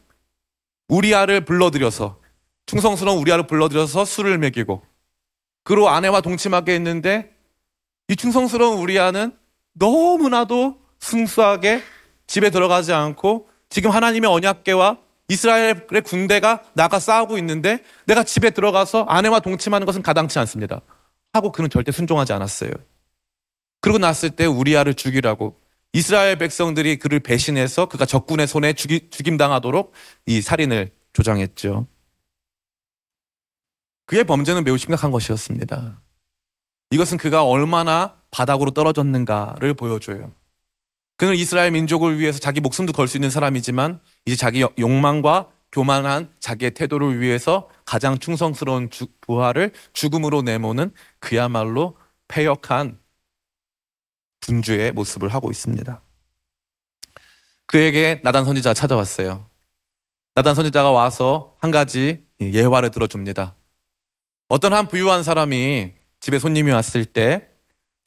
[0.87, 2.19] 우리아를 불러들여서
[2.65, 4.81] 충성스러운 우리아를 불러들여서 술을 먹이고
[5.63, 7.31] 그로 아내와 동침하게 했는데
[8.07, 9.31] 이 충성스러운 우리아는
[9.73, 11.83] 너무나도 순수하게
[12.31, 19.41] 집에 들어가지 않고 지금 하나님의 언약궤와 이스라엘의 군대가 나가 싸우고 있는데 내가 집에 들어가서 아내와
[19.41, 20.79] 동침하는 것은 가당치 않습니다.
[21.33, 22.71] 하고 그는 절대 순종하지 않았어요.
[23.81, 25.59] 그러고 났을 때 우리아를 죽이라고
[25.91, 29.91] 이스라엘 백성들이 그를 배신해서 그가 적군의 손에 죽이, 죽임당하도록
[30.27, 31.85] 이 살인을 조장했죠.
[34.05, 36.01] 그의 범죄는 매우 심각한 것이었습니다.
[36.91, 40.31] 이것은 그가 얼마나 바닥으로 떨어졌는가를 보여줘요.
[41.17, 46.71] 그는 이스라엘 민족을 위해서 자기 목숨도 걸 수 있는 사람이지만 이제 자기 욕망과 교만한 자기의
[46.71, 51.97] 태도를 위해서 가장 충성스러운 주- 부하를 죽음으로 내모는 그야말로
[52.27, 52.99] 패역한
[54.41, 56.01] 분주의 모습을 하고 있습니다.
[57.67, 59.47] 그에게 나단 선지자가 찾아왔어요.
[60.35, 63.55] 나단 선지자가 와서 한 가지 예화를 들어줍니다.
[64.49, 67.47] 어떤 한 부유한 사람이 집에 손님이 왔을 때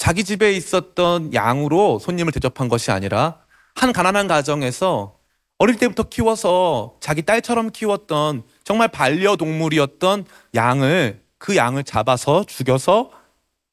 [0.04, 3.40] 자기 집에 있었던 양으로 손님을 대접한 것이 아니라
[3.74, 5.18] 한 가난한 가정에서
[5.56, 13.12] 어릴 때부터 키워서 자기 딸처럼 키웠던 정말 반려동물이었던 양을 그 양을 잡아서 죽여서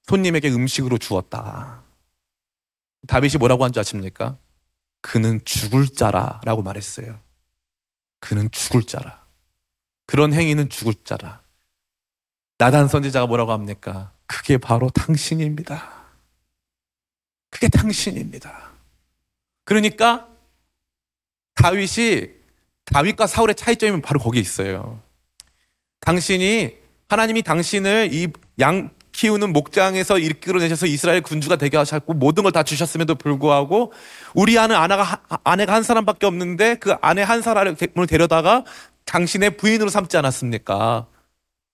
[0.04, 1.84] 손님에게 음식으로 주었다.
[3.10, 4.38] 다윗이 뭐라고 한 줄 아십니까?
[5.02, 7.20] 그는 죽을 자라라고 말했어요.
[8.22, 9.26] 그는 죽을 자라.
[10.06, 11.42] 그런 행위는 죽을 자라.
[12.58, 14.14] 나단 선지자가 뭐라고 합니까?
[14.28, 16.01] 그게 바로 당신입니다.
[17.52, 18.72] 그게 당신입니다.
[19.66, 20.28] 그러니까
[21.56, 22.30] 다윗이
[22.86, 25.00] 다윗과 사울의 차이점이 바로 거기에 있어요.
[26.00, 26.76] 당신이
[27.08, 28.28] 하나님이 당신을 이
[28.60, 33.92] 양 키우는 목장에서 이끌어내셔서 이스라엘 군주가 되게 하셨고 모든 걸 다 주셨음에도 불구하고
[34.34, 37.76] 우리 아는 아내가 아내가 한 사람밖에 없는데 그 아내 한 사람을
[38.08, 38.64] 데려다가
[39.06, 41.08] 당신의 부인으로 삼지 않았습니까?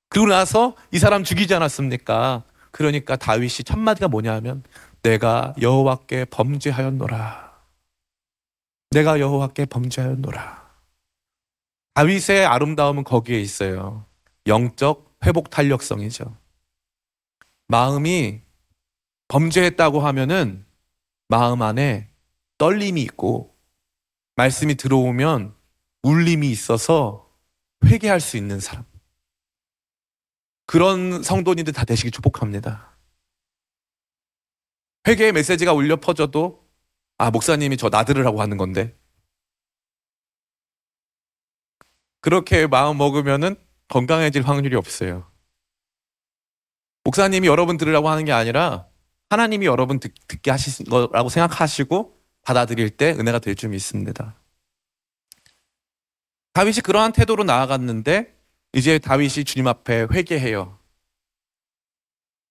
[0.09, 2.43] 그리고 나서 이 사람 죽이지 않았습니까?
[2.71, 4.63] 그러니까 다윗이 첫 마디가 뭐냐면
[5.01, 7.47] 내가 여호와께 범죄하였노라.
[8.91, 10.67] 내가 여호와께 범죄하였노라.
[11.93, 14.05] 다윗의 아름다움은 거기에 있어요.
[14.45, 16.37] 영적 회복 탄력성이죠.
[17.67, 18.41] 마음이
[19.27, 20.65] 범죄했다고 하면은
[21.27, 22.09] 마음 안에
[22.57, 23.55] 떨림이 있고
[24.35, 25.55] 말씀이 들어오면
[26.03, 27.29] 울림이 있어서
[27.85, 28.85] 회개할 수 있는 사람.
[30.65, 32.96] 그런 성도님들 다 되시기 축복합니다.
[35.07, 36.67] 회개의 메시지가 울려 퍼져도
[37.17, 38.95] 아 목사님이 저 나들으라고 하는 건데
[42.21, 43.55] 그렇게 마음 먹으면은
[43.87, 45.31] 건강해질 확률이 없어요.
[47.05, 48.87] 목사님이 여러분 들으라고 하는 게 아니라
[49.29, 54.35] 하나님이 여러분 듣, 게 하신 거라고 생각하시고 받아들일 때 은혜가 될 줄 믿습니다.
[56.53, 58.35] 다윗이 그러한 태도로 나아갔는데
[58.73, 60.76] 이제 다윗이 주님 앞에 회개해요.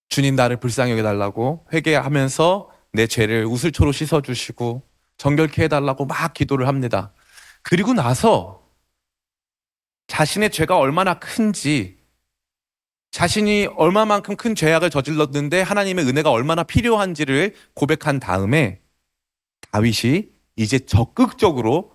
[0.09, 4.83] 주님 나를 불쌍히 여겨달라고 회개하면서 내 죄를 우슬초로 씻어주시고
[5.19, 7.12] 정결케 해달라고 막 기도를 합니다.
[7.62, 8.62] 그리고 나서
[10.07, 11.97] 자신의 죄가 얼마나 큰지
[13.11, 18.81] 자신이 얼마만큼 큰 죄악을 저질렀는데 하나님의 은혜가 얼마나 필요한지를 고백한 다음에
[19.73, 21.92] 다윗이 이제 적극적으로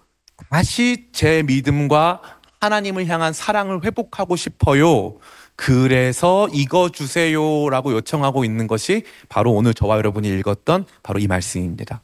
[0.50, 5.18] 다시 제 믿음과 하나님을 향한 사랑을 회복하고 싶어요.
[5.64, 12.02] 그래서 이거 주세요라고 요청하고 있는 것이 바로 오늘 저와 여러분이 읽었던 바로 이 말씀입니다.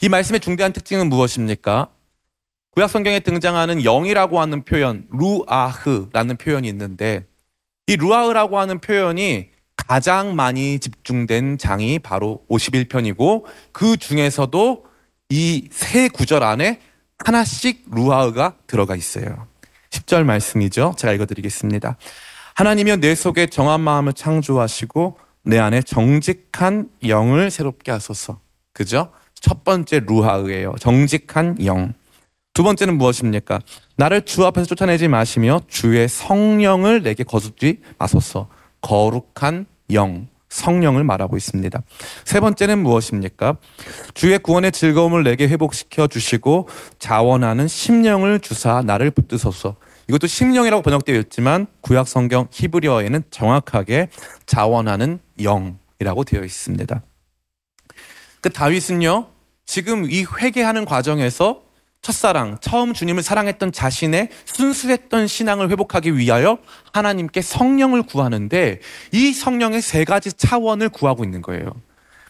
[0.00, 1.88] 이 말씀의 중대한 특징은 무엇입니까?
[2.70, 7.26] 구약 성경에 등장하는 영이라고 하는 표현, 루아흐라는 표현이 있는데
[7.88, 14.86] 이 루아흐라고 하는 표현이 가장 많이 집중된 장이 바로 51편이고 그 중에서도
[15.28, 16.80] 이 세 구절 안에
[17.18, 19.46] 하나씩 루아흐가 들어가 있어요.
[19.90, 20.94] 10절 말씀이죠.
[20.96, 21.98] 제가 읽어드리겠습니다.
[22.58, 28.40] 하나님이여 내 속에 정한 마음을 창조하시고 내 안에 정직한 영을 새롭게 하소서.
[28.72, 29.12] 그죠?
[29.38, 30.74] 첫 번째 루하의예요.
[30.80, 31.92] 정직한 영.
[32.54, 33.60] 두 번째는 무엇입니까?
[33.94, 38.48] 나를 주 앞에서 쫓아내지 마시며 주의 성령을 내게 거두지 마소서.
[38.80, 41.80] 거룩한 영, 성령을 말하고 있습니다.
[42.24, 43.56] 세 번째는 무엇입니까?
[44.14, 46.68] 주의 구원의 즐거움을 내게 회복시켜 주시고
[46.98, 49.76] 자원하는 심령을 주사 나를 붙드소서.
[50.08, 54.08] 이것도 심령이라고 번역되어 있지만 구약 성경 히브리어에는 정확하게
[54.46, 57.02] 자원하는 영이라고 되어 있습니다.
[58.40, 59.28] 그 다윗은요,
[59.66, 61.62] 지금 이 회개하는 과정에서
[62.00, 66.58] 첫사랑, 처음 주님을 사랑했던 자신의 순수했던 신앙을 회복하기 위하여
[66.92, 68.80] 하나님께 성령을 구하는데
[69.12, 71.74] 이 성령의 세 가지 차원을 구하고 있는 거예요.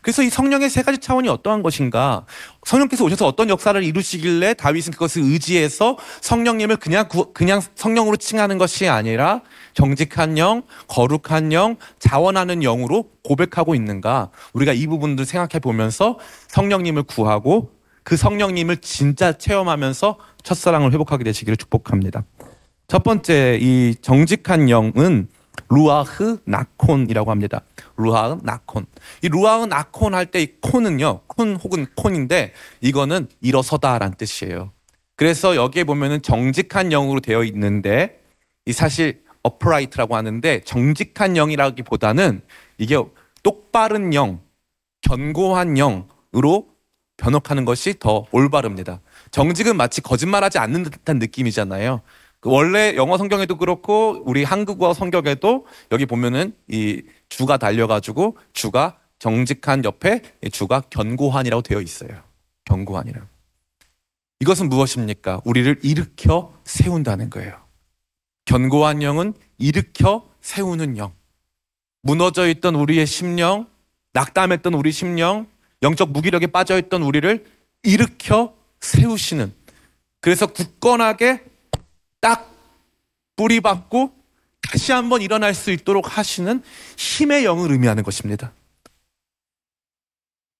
[0.09, 2.25] 그래서 이 성령의 세 가지 차원이 어떠한 것인가?
[2.65, 8.89] 성령께서 오셔서 어떤 역사를 이루시길래 다윗은 그것을 의지해서 성령님을 그냥 구, 그냥 성령으로 칭하는 것이
[8.89, 9.43] 아니라
[9.75, 14.31] 정직한 영, 거룩한 영, 자원하는 영으로 고백하고 있는가?
[14.55, 22.25] 우리가 이 부분들 생각해 보면서 성령님을 구하고 그 성령님을 진짜 체험하면서 첫사랑을 회복하게 되시기를 축복합니다.
[22.87, 25.29] 첫 번째 이 정직한 영은
[25.69, 27.63] 루아흐 나콘이라고 합니다.
[27.97, 28.87] 루아흐 나콘.
[29.23, 31.23] 이 루아흐 나콘 할 때 이 콘은요.
[31.27, 34.73] 콘 혹은 콘인데 이거는 일어서다라는 뜻이에요.
[35.17, 38.21] 그래서 여기에 보면은 정직한 영으로 되어 있는데
[38.67, 42.43] 이 사실 upright라고 하는데 정직한 영이라기보다는
[42.79, 42.97] 이게
[43.43, 44.41] 똑바른 영,
[45.03, 46.69] 견고한 영으로
[47.17, 49.01] 변혹하는 것이 더 올바릅니다.
[49.33, 52.03] 정직은 마치 거짓말하지 않는 듯한 느낌이잖아요.
[52.41, 59.85] 그 원래 영어 성경에도 그렇고 우리 한국어 성경에도 여기 보면은 이 주가 달려가지고 주가 정직한
[59.85, 60.23] 옆에
[60.53, 62.23] 주가 견고한이라고 되어 있어요.
[62.65, 63.27] 견고한이라.
[64.41, 65.41] 이것은 무엇입니까?
[65.45, 67.59] 우리를 일으켜 세운다는 거예요.
[68.45, 71.13] 견고한 영은 일으켜 세우는 영.
[72.03, 73.67] 무너져 있던 우리의 심령,
[74.13, 75.47] 낙담했던 우리 심령,
[75.83, 77.45] 영적 무기력에 빠져 있던 우리를
[77.83, 79.53] 일으켜 세우시는
[80.21, 81.45] 그래서 굳건하게
[82.21, 82.51] 딱
[83.37, 84.13] 뿌리박고
[84.63, 86.63] 다시 한번 일어날 수 있도록 하시는
[86.97, 88.53] 힘의 영을 의미하는 것입니다.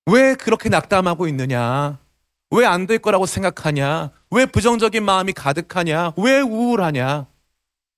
[0.07, 1.99] 왜 그렇게 낙담하고 있느냐?
[2.51, 4.11] 왜 안 될 거라고 생각하냐?
[4.31, 6.15] 왜 부정적인 마음이 가득하냐?
[6.17, 7.27] 왜 우울하냐?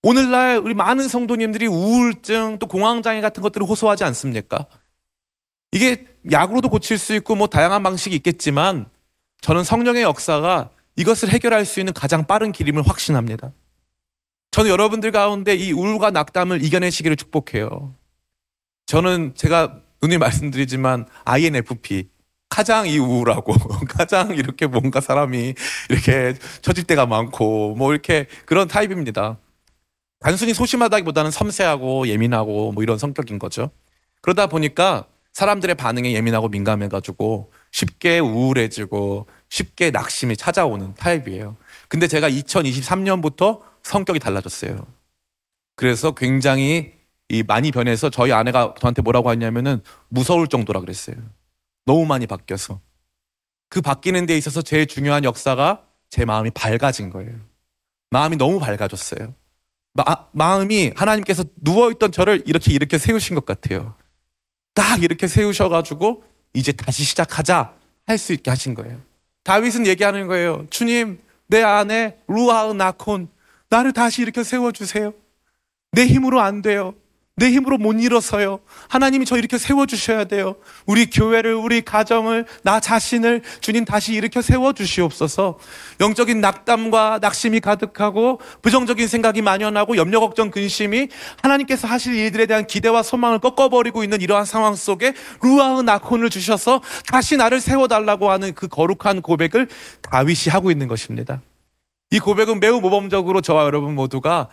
[0.02, 4.66] 오늘날 우리 많은 성도님들이 우울증 또 공황장애 같은 것들을 호소하지 않습니까?
[5.72, 8.86] 이게 약으로도 고칠 수 있고 뭐 다양한 방식이 있겠지만
[9.40, 10.70] 저는 성령의 역사가
[11.00, 13.52] 이것을 해결할 수 있는 가장 빠른 길임을 확신합니다.
[14.50, 17.94] 저는 여러분들 가운데 이 우울과 낙담을 이겨내시기를 축복해요.
[18.84, 22.08] 저는 제가 눈이 말씀드리지만 INFP
[22.50, 23.54] 가장 이 우울하고
[23.88, 25.54] 가장 이렇게 뭔가 사람이
[25.88, 29.38] 이렇게 처질 때가 많고 뭐 이렇게 그런 타입입니다.
[30.18, 33.70] 단순히 소심하다기보다는 섬세하고 예민하고 뭐 이런 성격인 거죠.
[34.20, 41.56] 그러다 보니까 사람들의 반응에 예민하고 민감해가지고 쉽게 우울해지고 쉽게 낙심이 찾아오는 타입이에요.
[41.88, 44.86] 근데 제가 2023년부터 성격이 달라졌어요.
[45.76, 46.94] 그래서 굉장히
[47.28, 51.16] 이 많이 변해서 저희 아내가 저한테 뭐라고 하냐면은 무서울 정도라 그랬어요.
[51.86, 52.80] 너무 많이 바뀌어서.
[53.68, 57.32] 그 바뀌는 데 있어서 제일 중요한 역사가 제 마음이 밝아진 거예요.
[58.10, 59.34] 마음이 너무 밝아졌어요.
[59.92, 63.94] 마, 마음이 하나님께서 누워있던 저를 이렇게 이렇게 세우신 것 같아요.
[64.74, 67.74] 딱 이렇게 세우셔가지고 이제 다시 시작하자
[68.06, 69.00] 할 수 있게 하신 거예요.
[69.50, 70.68] 다윗은 얘기하는 거예요.
[70.70, 73.26] 주님, 내 안에 루아흐 나콘
[73.68, 75.12] 나를 다시 이렇게 세워주세요.
[75.90, 76.94] 내 힘으로 안 돼요.
[77.40, 78.60] 내 힘으로 못 일어서요.
[78.88, 80.56] 하나님이 저 이렇게 세워주셔야 돼요.
[80.84, 85.58] 우리 교회를, 우리 가정을, 나 자신을 주님 다시 일으켜 세워주시옵소서.
[86.00, 91.08] 영적인 낙담과 낙심이 가득하고 부정적인 생각이 만연하고 염려, 걱정, 근심이
[91.42, 97.38] 하나님께서 하실 일들에 대한 기대와 소망을 꺾어버리고 있는 이러한 상황 속에 루아의 나콘을 주셔서 다시
[97.38, 99.66] 나를 세워달라고 하는 그 거룩한 고백을
[100.02, 101.40] 다윗이 하고 있는 것입니다.
[102.10, 104.48] 이 고백은 매우 모범적으로 저와 여러분 모두가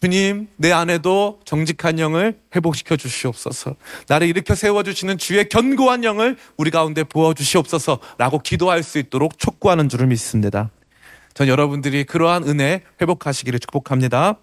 [0.00, 3.76] 주님, 내 안에도 정직한 영을 회복시켜 주시옵소서.
[4.08, 8.00] 나를 일으켜 세워주시는 주의 견고한 영을 우리 가운데 부어주시옵소서.
[8.18, 10.70] 라고 기도할 수 있도록 촉구하는 줄을 믿습니다.
[11.32, 14.36] 전 여러분들이 그러한 은혜 회복하시기를 축복합니다.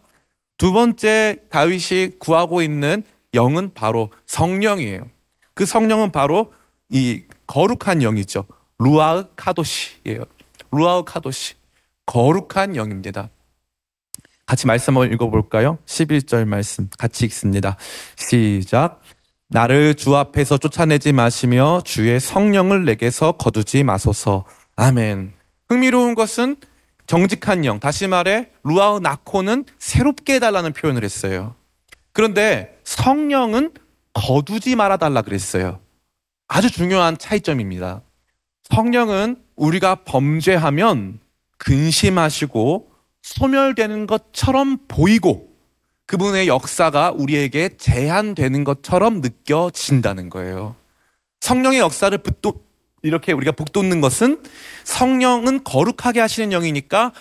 [0.57, 5.09] 두 번째 다윗이 구하고 있는 영은 바로 성령이에요.
[5.53, 6.53] 그 성령은 바로
[6.89, 8.45] 이 거룩한 영이죠.
[8.79, 10.23] 루아흐 카도시예요.
[10.71, 11.55] 루아흐 카도시.
[12.05, 13.29] 거룩한 영입니다.
[14.51, 15.77] 같이 말씀 한번 읽어볼까요?
[15.85, 17.77] 11절 말씀 같이 읽습니다.
[18.17, 18.99] 시작.
[19.47, 24.43] 나를 주 앞에서 쫓아내지 마시며 주의 성령을 내게서 거두지 마소서.
[24.75, 25.31] 아멘.
[25.69, 26.57] 흥미로운 것은
[27.07, 31.55] 정직한 영, 다시 말해 루아우 나코는 새롭게 해달라는 표현을 했어요.
[32.11, 33.71] 그런데 성령은
[34.11, 35.79] 거두지 말아달라 그랬어요.
[36.49, 38.01] 아주 중요한 차이점입니다.
[38.63, 41.21] 성령은 우리가 범죄하면
[41.57, 42.90] 근심하시고
[43.21, 45.49] 소멸되는 것처럼 보이고
[46.05, 50.75] 그분의 역사가 우리에게 제한되는 것처럼 느껴진다는 거예요.
[51.39, 52.63] 성령의 역사를 붙도,
[53.03, 54.43] 이렇게 우리가 북돋는 것은
[54.83, 57.13] 성령은 거룩하게 하시는 영이니까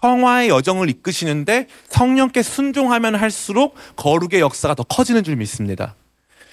[0.00, 5.96] 성화의 여정을 이끄시는데 성령께 순종하면 할수록 거룩의 역사가 더 커지는 줄 믿습니다.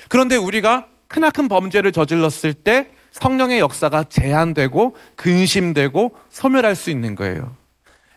[0.10, 7.56] 그런데 우리가 크나큰 범죄를 저질렀을 때 성령의 역사가 제한되고 근심되고 소멸할 수 있는 거예요.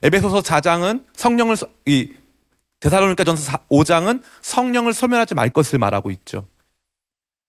[0.06, 2.12] 에베소서 4장은 성령을 이
[2.78, 6.46] 데살로니가전서 5장은 성령을 소멸하지 말 것을 말하고 있죠.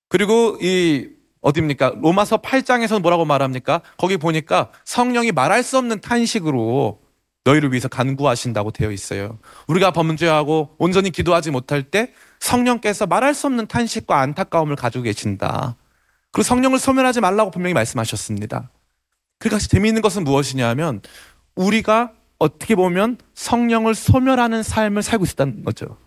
[0.10, 1.08] 그리고 이
[1.42, 1.98] 어디입니까?
[2.02, 3.82] 로마서 8장에서는 뭐라고 말합니까?
[3.98, 7.00] 거기 보니까 성령이 말할 수 없는 탄식으로
[7.44, 9.38] 너희를 위해서 간구하신다고 되어 있어요.
[9.68, 15.76] 우리가 범죄하고 온전히 기도하지 못할 때 성령께서 말할 수 없는 탄식과 안타까움을 가지고 계신다.
[16.32, 18.72] 그리고 성령을 소멸하지 말라고 분명히 말씀하셨습니다.
[19.38, 21.02] 그러니까 재미있는 것은 무엇이냐면
[21.56, 25.98] 우리가 어떻게 보면 성령을 소멸하는 삶을 살고 있다는 거죠.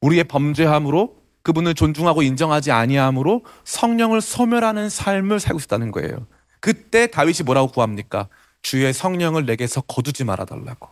[0.00, 6.26] 우리의 범죄함으로 그분을 존중하고 인정하지 아니함으로 성령을 소멸하는 삶을 살고 있다는 거예요.
[6.60, 8.28] 그때 다윗이 뭐라고 구합니까?
[8.62, 10.88] 주의 성령을 내게서 거두지 말아 달라고.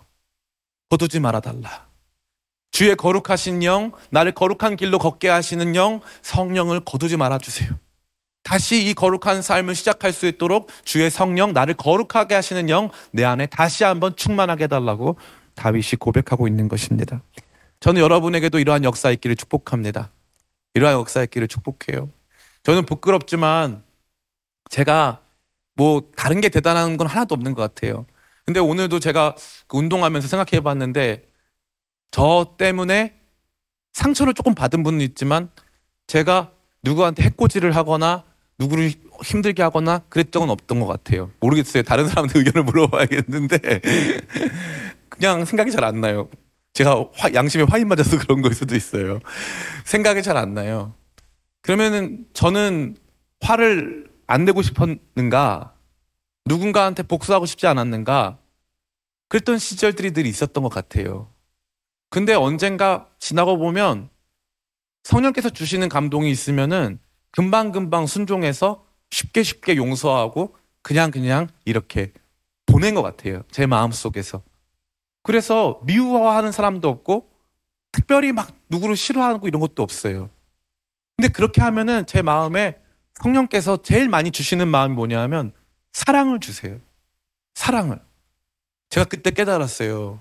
[0.91, 1.89] 거두지 말아 달라.
[2.71, 7.71] 주의 거룩하신 영, 나를 거룩한 길로 걷게 하시는 영, 성령을 거두지 말아 주세요.
[8.43, 13.47] 다시 이 거룩한 삶을 시작할 수 있도록 주의 성령, 나를 거룩하게 하시는 영, 내 안에
[13.47, 15.17] 다시 한번 충만하게 해달라고
[15.55, 17.23] 다윗이 고백하고 있는 것입니다.
[17.81, 20.11] 저는 여러분에게도 이러한 역사 있기를 축복합니다.
[20.75, 22.11] 이러한 역사 있기를 축복해요.
[22.63, 23.83] 저는 부끄럽지만
[24.71, 25.21] 제가
[25.75, 28.07] 뭐 다른 게 대단한 건 하나도 없는 것 같아요.
[28.45, 31.29] 근데 오늘도 제가 그 운동하면서 생각해 봤는데
[32.11, 33.15] 저 때문에
[33.93, 35.51] 상처를 조금 받은 분은 있지만
[36.07, 36.53] 제가
[36.83, 38.25] 누구한테 해코지를 하거나
[38.63, 38.93] 누구를
[39.25, 41.31] 힘들게 하거나 그랬던 건 없던 것 같아요.
[41.41, 41.83] 모르겠어요.
[41.83, 43.59] 다른 사람들 의견을 물어봐야겠는데
[45.09, 46.29] 그냥 생각이 잘 안 나요.
[46.73, 49.21] 제가 화, 양심에 화인 맞아서 그런 거일 수도 있어요.
[49.85, 50.95] 생각이 잘 안 나요.
[51.61, 52.97] 그러면은 저는
[53.41, 55.75] 화를 안 내고 싶었는가?
[56.47, 58.39] 누군가한테 복수하고 싶지 않았는가?
[59.29, 61.29] 그랬던 시절들이 늘 있었던 것 같아요.
[62.11, 64.09] 근데 언젠가 지나고 보면
[65.05, 66.99] 성령께서 주시는 감동이 있으면은
[67.33, 72.13] 금방금방 순종해서 쉽게 쉽게 용서하고 그냥 그냥 이렇게
[72.67, 73.43] 보낸 것 같아요.
[73.51, 74.43] 제 마음 속에서.
[75.23, 77.31] 그래서 미워하는 사람도 없고
[77.93, 80.31] 특별히 막 누구를 싫어하고 이런 것도 없어요.
[81.17, 82.79] 근데 그렇게 하면은 제 마음에
[83.15, 85.53] 성령께서 제일 많이 주시는 마음이 뭐냐면
[85.93, 86.79] 사랑을 주세요.
[87.55, 88.01] 사랑을.
[88.89, 90.21] 제가 그때 깨달았어요.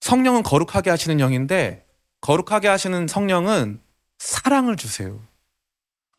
[0.00, 1.86] 성령은 거룩하게 하시는 영인데
[2.20, 3.80] 거룩하게 하시는 성령은
[4.18, 5.20] 사랑을 주세요.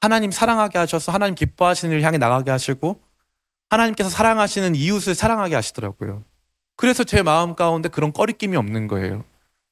[0.02, 3.02] 하나님 사랑하게 하셔서 하나님 기뻐하시는 일 향해 나가게 하시고
[3.70, 6.24] 하나님께서 사랑하시는 이웃을 사랑하게 하시더라고요.
[6.76, 9.24] 그래서 제 마음 가운데 그런 꺼리낌이 없는 거예요.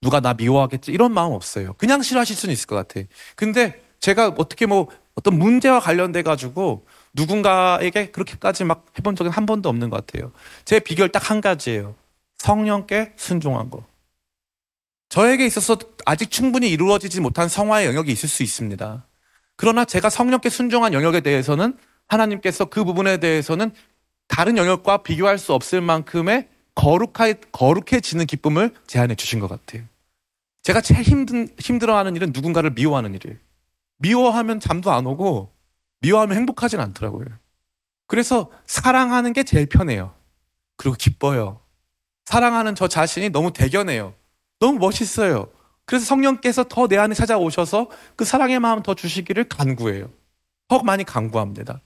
[0.01, 1.73] 누가 나 미워하겠지 이런 마음 없어요.
[1.73, 3.05] 그냥 싫어하실 수는 있을 것 같아.
[3.35, 9.69] 근데 제가 어떻게 뭐 어떤 문제와 관련돼 가지고 누군가에게 그렇게까지 막 해본 적은 한 번도
[9.69, 10.31] 없는 것 같아요.
[10.65, 11.95] 제 비결 딱 한 가지예요.
[12.37, 13.85] 성령께 순종한 거.
[15.09, 19.05] 저에게 있어서 아직 충분히 이루어지지 못한 성화의 영역이 있을 수 있습니다.
[19.55, 23.71] 그러나 제가 성령께 순종한 영역에 대해서는 하나님께서 그 부분에 대해서는
[24.27, 29.83] 다른 영역과 비교할 수 없을 만큼의 거룩하, 거룩해지는 기쁨을 제안해 주신 것 같아요.
[30.63, 33.37] 제가 제일 힘든, 힘들어하는 일은 누군가를 미워하는 일이에요.
[33.97, 35.51] 미워하면 잠도 안 오고,
[36.01, 37.27] 미워하면 행복하진 않더라고요.
[38.07, 40.13] 그래서 사랑하는 게 제일 편해요.
[40.75, 41.61] 그리고 기뻐요.
[42.25, 44.13] 사랑하는 저 자신이 너무 대견해요.
[44.59, 45.47] 너무 멋있어요.
[45.85, 50.09] 그래서 성령께서 더 내 안에 찾아오셔서 그 사랑의 마음 더 주시기를 간구해요.
[50.67, 51.81] 더 많이 간구합니다.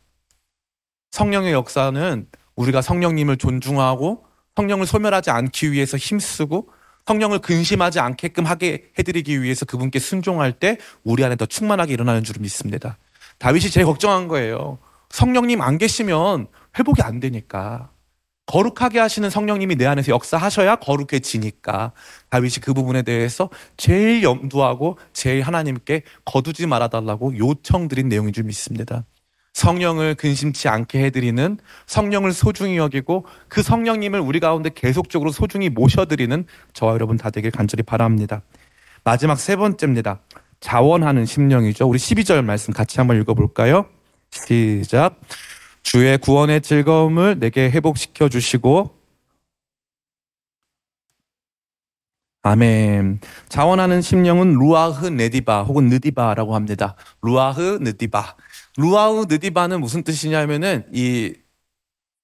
[1.11, 4.25] 성령의 역사는 우리가 성령님을 존중하고
[4.55, 6.69] 성령을 소멸하지 않기 위해서 힘쓰고
[7.05, 12.35] 성령을 근심하지 않게끔 하게 해드리기 위해서 그분께 순종할 때 우리 안에 더 충만하게 일어나는 줄
[12.39, 12.97] 믿습니다.
[13.39, 14.77] 다윗이 제일 걱정한 거예요.
[15.09, 16.47] 성령님 안 계시면
[16.77, 17.89] 회복이 안 되니까.
[18.49, 21.91] 거룩하게 하시는 성령님이 내 안에서 역사하셔야 거룩해지니까
[22.31, 29.05] 다윗이 그 부분에 대해서 제일 염두하고 제일 하나님께 거두지 말아달라고 요청드린 내용인 줄 믿습니다.
[29.53, 36.93] 성령을 근심치 않게 해드리는 성령을 소중히 여기고 그 성령님을 우리 가운데 계속적으로 소중히 모셔드리는 저와
[36.93, 38.41] 여러분 다 되길 간절히 바랍니다.
[39.03, 40.21] 마지막 세 번째입니다.
[40.59, 41.87] 자원하는 심령이죠.
[41.87, 43.85] 우리 12절 말씀 같이 한번 읽어볼까요?
[44.31, 45.19] 시작.
[45.83, 48.99] 주의 구원의 즐거움을 내게 회복시켜 주시고
[52.41, 53.19] 아멘.
[53.49, 56.95] 자원하는 심령은 루아흐 네디바 혹은 느디바라고 합니다.
[57.21, 58.37] 루아흐 느디바.
[58.77, 61.33] 루아흐 느디바는 무슨 뜻이냐면은 이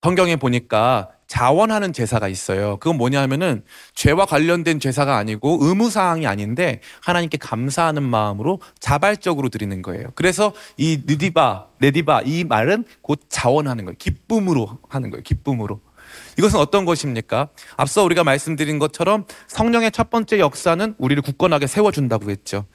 [0.05, 2.77] 성경에 보니까 자원하는 제사가 있어요.
[2.77, 3.63] 그건 뭐냐면은
[3.95, 10.09] 죄와 관련된 제사가 아니고 의무 사항이 아닌데 하나님께 감사하는 마음으로 자발적으로 드리는 거예요.
[10.13, 13.95] 그래서 이 느디바, 네디바 이 말은 곧 자원하는 거예요.
[13.97, 15.23] 기쁨으로 하는 거예요.
[15.23, 15.81] 기쁨으로.
[16.37, 17.49] 이것은 어떤 것입니까?
[17.75, 22.67] 앞서 우리가 말씀드린 것처럼 성령의 첫 번째 역사는 우리를 굳건하게 세워준다고 했죠.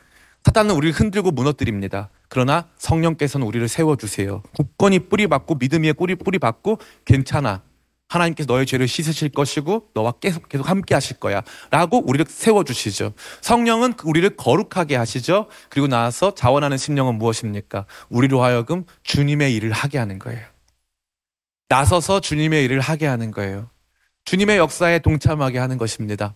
[0.42, 2.10] 사탄은 우리를 흔들고 무너뜨립니다.
[2.30, 4.42] 그러나 성령께서는 우리를 세워주세요.
[4.56, 7.62] 굳건히 뿌리 받고 믿음 위에 뿌리 뿌리 받고 괜찮아.
[8.08, 11.42] 하나님께서 너의 죄를 씻으실 것이고 너와 계속 계속 함께 하실 거야.
[11.70, 13.12] 라고 우리를 세워주시죠.
[13.40, 15.48] 성령은 우리를 거룩하게 하시죠.
[15.68, 17.86] 그리고 나서 자원하는 심령은 무엇입니까?
[18.08, 20.44] 우리로 하여금 주님의 일을 하게 하는 거예요.
[21.68, 23.70] 나서서 주님의 일을 하게 하는 거예요.
[24.24, 26.34] 주님의 역사에 동참하게 하는 것입니다.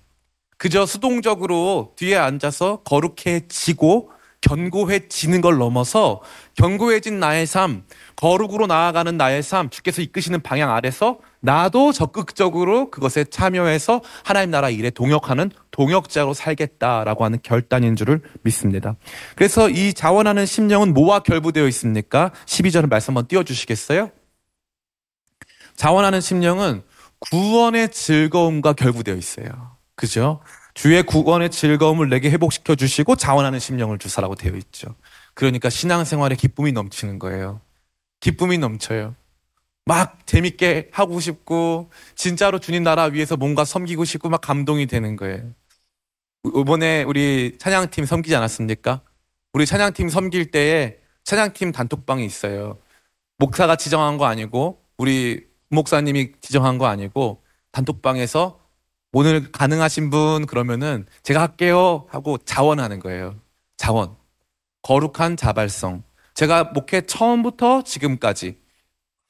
[0.59, 4.11] 그저 수동적으로 뒤에 앉아서 거룩해지고
[4.45, 6.21] 견고해지는 걸 넘어서
[6.57, 7.85] 견고해진 나의 삶,
[8.17, 14.91] 거룩으로 나아가는 나의 삶, 주께서 이끄시는 방향 아래서 나도 적극적으로 그것에 참여해서 하나님 나라 일에
[14.91, 18.97] 동역하는 동역자로 살겠다라고 하는 결단인 줄을 믿습니다.
[19.35, 22.31] 그래서 이 자원하는 심령은 뭐와 결부되어 있습니까?
[22.45, 24.11] 12절은 말씀 한번 띄워주시겠어요?
[25.77, 26.83] 자원하는 심령은
[27.19, 29.47] 구원의 즐거움과 결부되어 있어요.
[29.97, 30.41] 그죠?
[30.75, 34.95] 주의 구원의 즐거움을 내게 회복시켜 주시고 자원하는 심령을 주사라고 되어 있죠.
[35.35, 37.61] 그러니까 신앙생활에 기쁨이 넘치는 거예요.
[38.21, 39.15] 기쁨이 넘쳐요.
[39.87, 45.53] 막 재밌게 하고 싶고 진짜로 주님 나라 위해서 뭔가 섬기고 싶고 막 감동이 되는 거예요.
[46.45, 49.01] 이번에 우리 찬양팀 섬기지 않았습니까?
[49.53, 52.79] 우리 찬양팀 섬길 때에 찬양팀 단톡방이 있어요.
[53.39, 58.64] 목사가 지정한 거 아니고 우리 목사님이 지정한 거 아니고 단톡방에서
[59.17, 63.37] 오늘 가능하신 분 그러면은 제가 할게요 하고 자원하는 거예요.
[63.77, 64.17] 자원.
[64.83, 66.03] 거룩한 자발성.
[66.35, 68.59] 제가 목회 처음부터 지금까지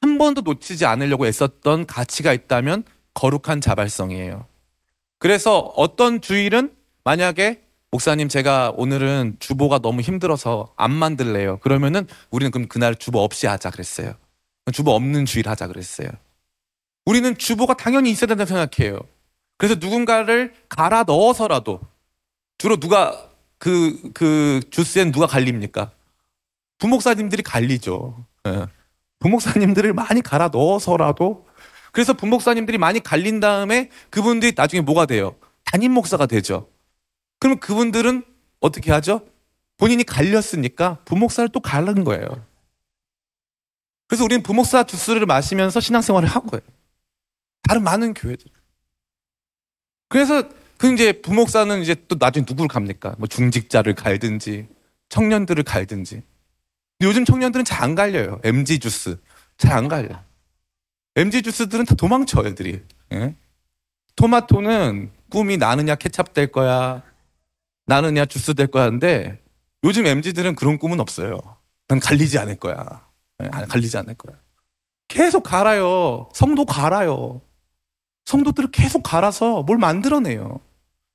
[0.00, 4.46] 한 번도 놓치지 않으려고 애썼던 가치가 있다면 거룩한 자발성이에요.
[5.18, 6.74] 그래서 어떤 주일은
[7.04, 11.58] 만약에 목사님 제가 오늘은 주보가 너무 힘들어서 안 만들래요.
[11.58, 14.14] 그러면은 우리는 그럼 그날 주보 없이 하자 그랬어요.
[14.72, 16.08] 주보 없는 주일 하자 그랬어요.
[17.04, 18.98] 우리는 주보가 당연히 있어야 된다고 생각해요.
[19.64, 21.80] 그래서 누군가를 갈아 넣어서라도
[22.58, 25.90] 주로 누가 그, 그 주스엔 누가 갈립니까?
[26.76, 28.26] 부목사님들이 갈리죠.
[28.46, 28.66] 예.
[29.20, 31.46] 부목사님들을 많이 갈아 넣어서라도
[31.92, 35.34] 그래서 부목사님들이 많이 갈린 다음에 그분들이 나중에 뭐가 돼요?
[35.64, 36.68] 담임 목사가 되죠.
[37.40, 38.22] 그럼 그분들은
[38.60, 39.26] 어떻게 하죠?
[39.78, 42.28] 본인이 갈렸으니까 부목사를 또 갈른 거예요.
[44.08, 46.60] 그래서 우리는 부목사 주스를 마시면서 신앙생활을 한 거예요.
[47.66, 48.53] 다른 많은 교회들.
[50.08, 50.48] 그래서
[50.78, 53.14] 그 이제 부목사는 이제 또 나중에 누구를 갑니까?
[53.18, 54.68] 뭐 중직자를 갈든지
[55.08, 56.22] 청년들을 갈든지.
[57.00, 58.40] 요즘 청년들은 잘 안 갈려요.
[58.44, 59.16] MG 주스
[59.56, 60.22] 잘 안 갈려.
[61.16, 62.82] MG 주스들은 다 도망쳐 애들이.
[63.12, 63.34] 예?
[64.16, 67.02] 토마토는 꿈이 나느냐 케찹 될 거야,
[67.86, 69.40] 나느냐 주스 될 거야인데
[69.84, 71.38] 요즘 MG들은 그런 꿈은 없어요.
[71.88, 73.06] 난 갈리지 않을 거야.
[73.42, 74.36] 예, 갈리지 않을 거야.
[75.08, 76.28] 계속 갈아요.
[76.32, 77.42] 성도 갈아요.
[78.24, 80.60] 성도들을 계속 갈아서 뭘 만들어내요.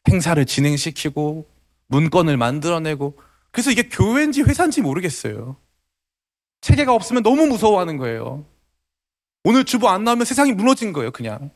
[0.07, 1.47] 행사를 진행시키고
[1.87, 3.17] 문건을 만들어내고
[3.51, 5.57] 그래서 이게 교회인지 회사인지 모르겠어요.
[6.61, 8.45] 체계가 없으면 너무 무서워하는 거예요.
[9.43, 11.51] 오늘 주보 안 나오면 세상이 무너진 거예요, 그냥.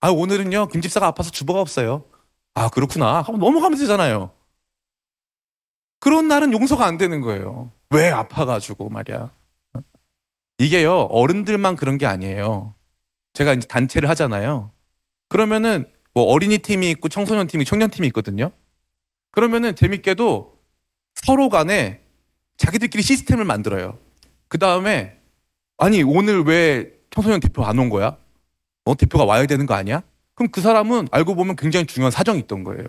[0.00, 2.04] 아, 오늘은요, 김 집사가 아파서 주보가 없어요.
[2.54, 3.18] 아, 그렇구나.
[3.18, 4.32] 하고 넘어가면 되잖아요.
[6.00, 7.70] 그런 날은 용서가 안 되는 거예요.
[7.90, 9.30] 왜 아파가지고 말이야.
[10.58, 12.74] 이게요, 어른들만 그런 게 아니에요.
[13.34, 14.72] 제가 이제 단체를 하잖아요.
[15.28, 18.50] 그러면은 뭐 어린이 팀이 있고 청소년 팀이 청년 팀이 있거든요.
[19.30, 20.58] 그러면은 재밌게도
[21.14, 22.00] 서로 간에
[22.56, 23.98] 자기들끼리 시스템을 만들어요.
[24.48, 25.18] 그 다음에
[25.76, 28.16] 아니 오늘 왜 청소년 대표 안 온 거야?
[28.84, 30.02] 어 대표가 와야 되는 거 아니야?
[30.34, 32.84] 그럼 그 사람은 알고 보면 굉장히 중요한 사정이 있던 거예요.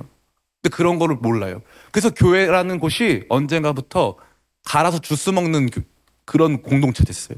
[0.62, 1.62] 근데 그런 거를 몰라요.
[1.92, 4.18] 그래서 교회라는 곳이 언젠가부터
[4.66, 5.82] 갈아서 주스 먹는 교-
[6.26, 7.38] 그런 공동체 됐어요.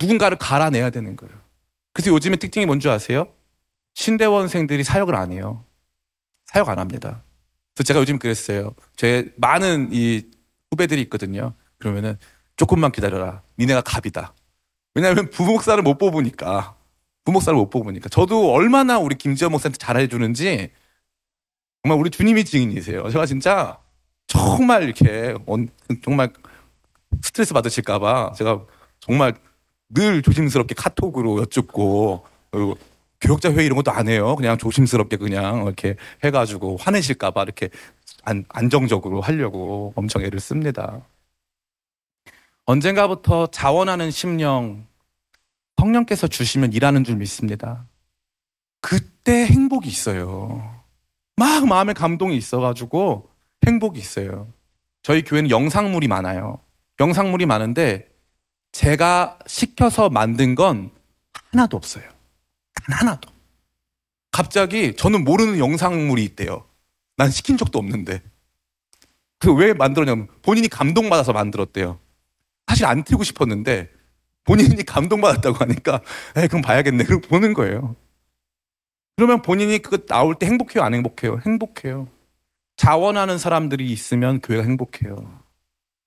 [0.00, 1.34] 누군가를 갈아내야 되는 거예요.
[1.92, 3.28] 그래서 요즘의 특징이 뭔지 아세요?
[3.94, 5.64] 신대원생들이 사역을 안 해요.
[6.46, 7.22] 사역 안 합니다.
[7.74, 8.74] 그래서 제가 요즘 그랬어요.
[8.96, 10.22] 제 많은 이
[10.70, 11.54] 후배들이 있거든요.
[11.78, 12.18] 그러면은
[12.56, 13.42] 조금만 기다려라.
[13.58, 14.34] 니네가 갑이다.
[14.94, 16.76] 왜냐하면 부목사를 못 뽑으니까.
[17.24, 18.08] 부목사를 못 뽑으니까.
[18.08, 20.70] 저도 얼마나 우리 김지현 목사한테 잘해주는지
[21.82, 23.08] 정말 우리 주님이 증인이세요.
[23.10, 23.78] 제가 진짜
[24.26, 25.34] 정말 이렇게
[26.02, 26.32] 정말
[27.22, 28.64] 스트레스 받으실까봐 제가
[29.00, 29.34] 정말
[29.88, 32.76] 늘 조심스럽게 카톡으로 여쭙고 그리고
[33.20, 34.34] 교역자 회의 이런 것도 안 해요.
[34.36, 37.68] 그냥 조심스럽게 그냥 이렇게 해가지고 화내실까봐 이렇게
[38.24, 41.00] 안, 안정적으로 하려고 엄청 애를 씁니다.
[42.64, 44.86] 언젠가부터 자원하는 심령
[45.76, 47.86] 성령께서 주시면 일하는 줄 믿습니다.
[48.80, 50.80] 그때 행복이 있어요.
[51.36, 53.28] 막 마음에 감동이 있어가지고
[53.66, 54.52] 행복이 있어요.
[55.02, 56.60] 저희 교회는 영상물이 많아요.
[57.00, 58.08] 영상물이 많은데
[58.72, 60.90] 제가 시켜서 만든 건
[61.50, 62.04] 하나도 없어요.
[62.90, 63.30] 단 하나도.
[64.32, 66.66] 갑자기 저는 모르는 영상물이 있대요.
[67.16, 68.22] 난 시킨 적도 없는데.
[69.38, 71.98] 그 왜 만들었냐면 본인이 감동받아서 만들었대요.
[72.66, 73.90] 사실 안 틀고 싶었는데
[74.44, 76.02] 본인이 감동받았다고 하니까
[76.36, 77.04] 에 그럼 봐야겠네.
[77.04, 77.96] 그럼 보는 거예요.
[79.16, 80.82] 그러면 본인이 그거 나올 때 행복해요?
[80.82, 81.40] 안 행복해요?
[81.44, 82.08] 행복해요.
[82.76, 85.40] 자원하는 사람들이 있으면 교회가 행복해요.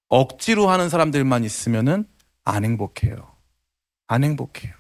[0.09, 2.05] 억지로 하는 사람들만 있으면은
[2.43, 3.35] 안 행복해요.
[4.07, 4.73] 안 행복해요.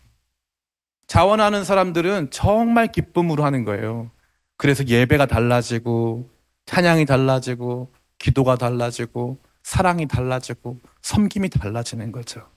[1.07, 4.09] 자원하는 사람들은 정말 기쁨으로 하는 거예요.
[4.57, 6.29] 그래서 예배가 달라지고,
[6.65, 12.47] 찬양이 달라지고, 기도가 달라지고, 사랑이 달라지고, 섬김이 달라지는 거죠.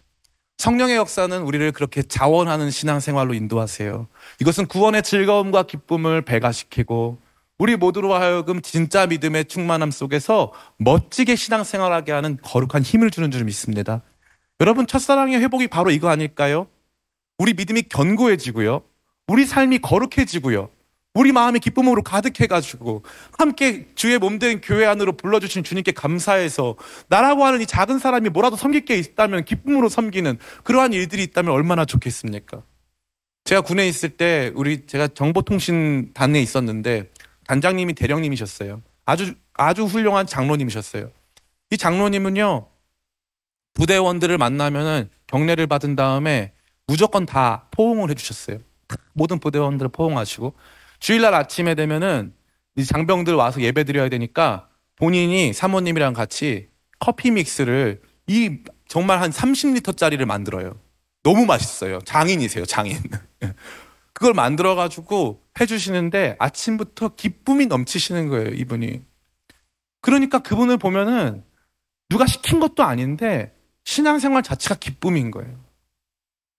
[0.58, 4.06] 성령의 역사는 우리를 그렇게 자원하는 신앙생활로 인도하세요.
[4.40, 7.18] 이것은 구원의 즐거움과 기쁨을 배가시키고
[7.58, 14.02] 우리 모두로 하여금 진짜 믿음의 충만함 속에서 멋지게 신앙생활하게 하는 거룩한 힘을 주는 줄 믿습니다.
[14.60, 16.66] 여러분 첫사랑의 회복이 바로 이거 아닐까요?
[17.38, 18.82] 우리 믿음이 견고해지고요.
[19.28, 20.70] 우리 삶이 거룩해지고요.
[21.14, 23.02] 우리 마음이 기쁨으로 가득해가지고
[23.38, 26.76] 함께 주의 몸된 교회 안으로 불러주신 주님께 감사해서
[27.08, 31.86] 나라고 하는 이 작은 사람이 뭐라도 섬길 게 있다면 기쁨으로 섬기는 그러한 일들이 있다면 얼마나
[31.86, 32.62] 좋겠습니까?
[33.44, 37.10] 제가 군에 있을 때 우리 제가 정보통신단에 있었는데
[37.46, 38.82] 단장님이 대령님이셨어요.
[39.06, 41.10] 아주 아주 훌륭한 장로님이셨어요.
[41.70, 42.66] 이 장로님은요
[43.72, 46.52] 부대원들을 만나면은 경례를 받은 다음에
[46.86, 48.58] 무조건 다 포옹을 해주셨어요.
[49.12, 50.54] 모든 부대원들을 포옹하시고
[51.00, 52.32] 주일날 아침에 되면은
[52.76, 56.68] 이 장병들 와서 예배 드려야 되니까 본인이 사모님이랑 같이
[56.98, 58.58] 커피 믹스를 이
[58.88, 60.78] 정말 한 30리터짜리를 만들어요.
[61.22, 61.98] 너무 맛있어요.
[62.04, 62.98] 장인이세요, 장인.
[64.12, 69.02] 그걸 만들어 가지고 해주시는데 아침부터 기쁨이 넘치시는 거예요, 이분이.
[70.00, 71.44] 그러니까 그분을 보면은
[72.08, 73.52] 누가 시킨 것도 아닌데
[73.84, 75.65] 신앙생활 자체가 기쁨인 거예요.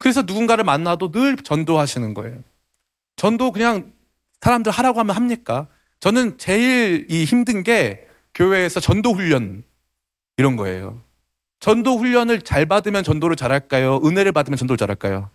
[0.07, 2.37] 그래서 누군가를 만나도 늘 전도하시는 거예요.
[3.17, 3.91] 전도 그냥
[4.39, 5.67] 사람들 하라고 하면 합니까?
[5.99, 9.65] 저는 제일 이 힘든 게 교회에서 전도 훈련
[10.37, 11.01] 이런 거예요.
[11.59, 13.99] 전도 훈련을 잘 받으면 전도를 잘할까요?
[14.05, 15.29] 은혜를 받으면 전도를 잘할까요?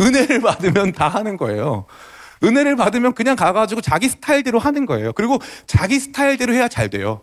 [0.00, 1.86] 은혜를 받으면 다 하는 거예요.
[2.42, 5.12] 은혜를 받으면 그냥 가가지고 자기 스타일대로 하는 거예요.
[5.12, 5.38] 그리고
[5.68, 7.20] 자기 스타일대로 해야 잘 돼요.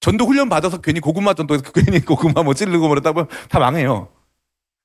[0.00, 4.08] 전도 훈련 받아서 괜히 고구마 전도해서 괜히 고구마 뭐 찌르고 뭐랬다 보면 다 망해요.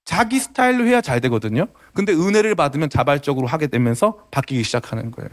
[0.07, 1.67] 자기 스타일로 해야 잘 되거든요.
[1.93, 5.29] 근데 은혜를 받으면 자발적으로 하게 되면서 바뀌기 시작하는 거예요.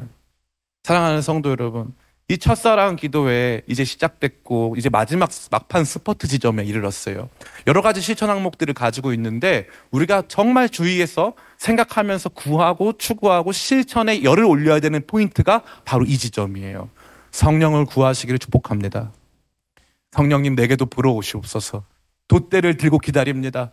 [0.82, 1.94] 사랑하는 성도 여러분,
[2.28, 7.28] 이 첫사랑 기도회 이제 시작됐고 이제 마지막 막판 스퍼트 지점에 이르렀어요.
[7.68, 14.80] 여러 가지 실천 항목들을 가지고 있는데 우리가 정말 주의해서 생각하면서 구하고 추구하고 실천에 열을 올려야
[14.80, 16.90] 되는 포인트가 바로 이 지점이에요.
[17.30, 19.12] 성령을 구하시기를 축복합니다.
[20.10, 21.84] 성령님 내게도 불어오시옵소서.
[22.26, 23.70] 돛대를 들고 기다립니다.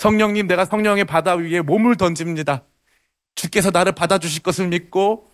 [0.00, 2.62] 성령님, 내가 성령의 바다 위에 몸을 던집니다.
[3.34, 5.26] 주께서 나를 받아주실 것을 믿고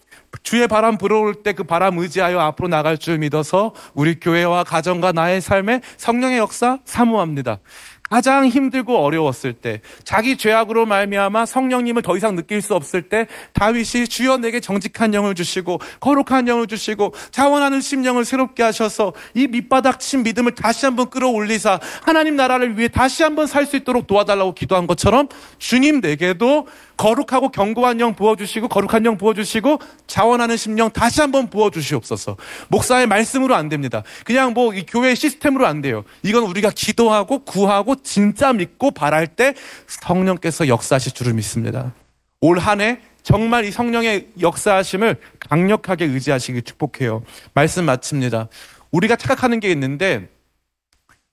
[0.43, 5.41] 주의 바람 불어올 때 그 바람 의지하여 앞으로 나갈 줄 믿어서 우리 교회와 가정과 나의
[5.41, 7.61] 삶에 성령의 역사 사모합니다.
[8.09, 14.09] 가장 힘들고 어려웠을 때 자기 죄악으로 말미암아 성령님을 더 이상 느낄 수 없을 때 다윗이
[14.09, 20.23] 주여 내게 정직한 영을 주시고 거룩한 영을 주시고 자원하는 심령을 새롭게 하셔서 이 밑바닥 친
[20.23, 25.29] 믿음을 다시 한번 끌어올리사 하나님 나라를 위해 다시 한번 살 수 있도록 도와달라고 기도한 것처럼
[25.59, 32.36] 주님 내게도 거룩하고 견고한 영 부어주시고 거룩한 영 부어주시고 자원하는 심령 다시 한번 부어주시옵소서.
[32.68, 34.03] 목사의 말씀으로 안 됩니다.
[34.24, 36.05] 그냥 뭐 이 교회 시스템으로 안 돼요.
[36.22, 39.55] 이건 우리가 기도하고 구하고 진짜 믿고 바랄 때
[39.86, 41.92] 성령께서 역사하실 줄을 믿습니다.
[42.40, 47.22] 올 한 해 정말 이 성령의 역사하심을 강력하게 의지하시길 축복해요.
[47.55, 48.49] 말씀 마칩니다.
[48.92, 50.28] 우리가 착각하는 게 있는데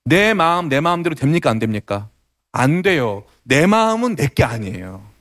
[0.06, 2.10] 내 마음 내 마음대로 됩니까 안 됩니까?
[2.52, 3.24] 안 돼요.
[3.44, 5.13] 내 마음은 내 게 아니에요.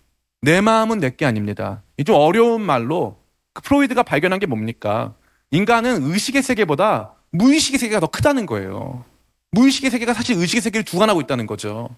[0.42, 1.82] 내 마음은 내게 아닙니다.
[1.98, 3.18] 이 좀 어려운 말로
[3.54, 5.14] 그 프로이드가 발견한 게 뭡니까?
[5.52, 9.04] 인간은 의식의 세계보다 무의식의 세계가 더 크다는 거예요.
[9.52, 11.90] 무의식의 세계가 사실 의식의 세계를 주관하고 있다는 거죠.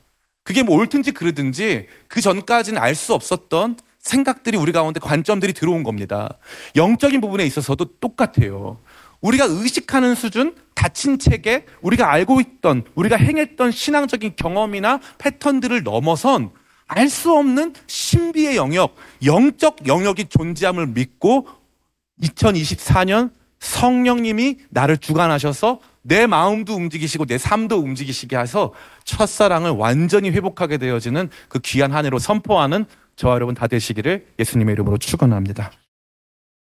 [0.42, 6.36] 그게 뭐 옳든지 그르든지 그 전까지는 알 수 없었던 생각들이 우리 가운데 관점들이 들어온 겁니다.
[6.76, 8.78] 영적인 부분에 있어서도 똑같아요.
[9.22, 16.50] 우리가 의식하는 수준, 닫힌 체계, 우리가 알고 있던, 우리가 행했던 신앙적인 경험이나 패턴들을 넘어선
[16.94, 21.46] 알 수 없는 신비의 영역, 영적 영역이 존재함을 믿고
[22.22, 28.72] 2024년 성령님이 나를 주관하셔서 내 마음도 움직이시고 내 삶도 움직이시게 해서
[29.04, 32.84] 첫사랑을 완전히 회복하게 되어지는 그 귀한 한 해로 선포하는
[33.16, 35.72] 저와 여러분 다 되시기를 예수님의 이름으로 축원합니다.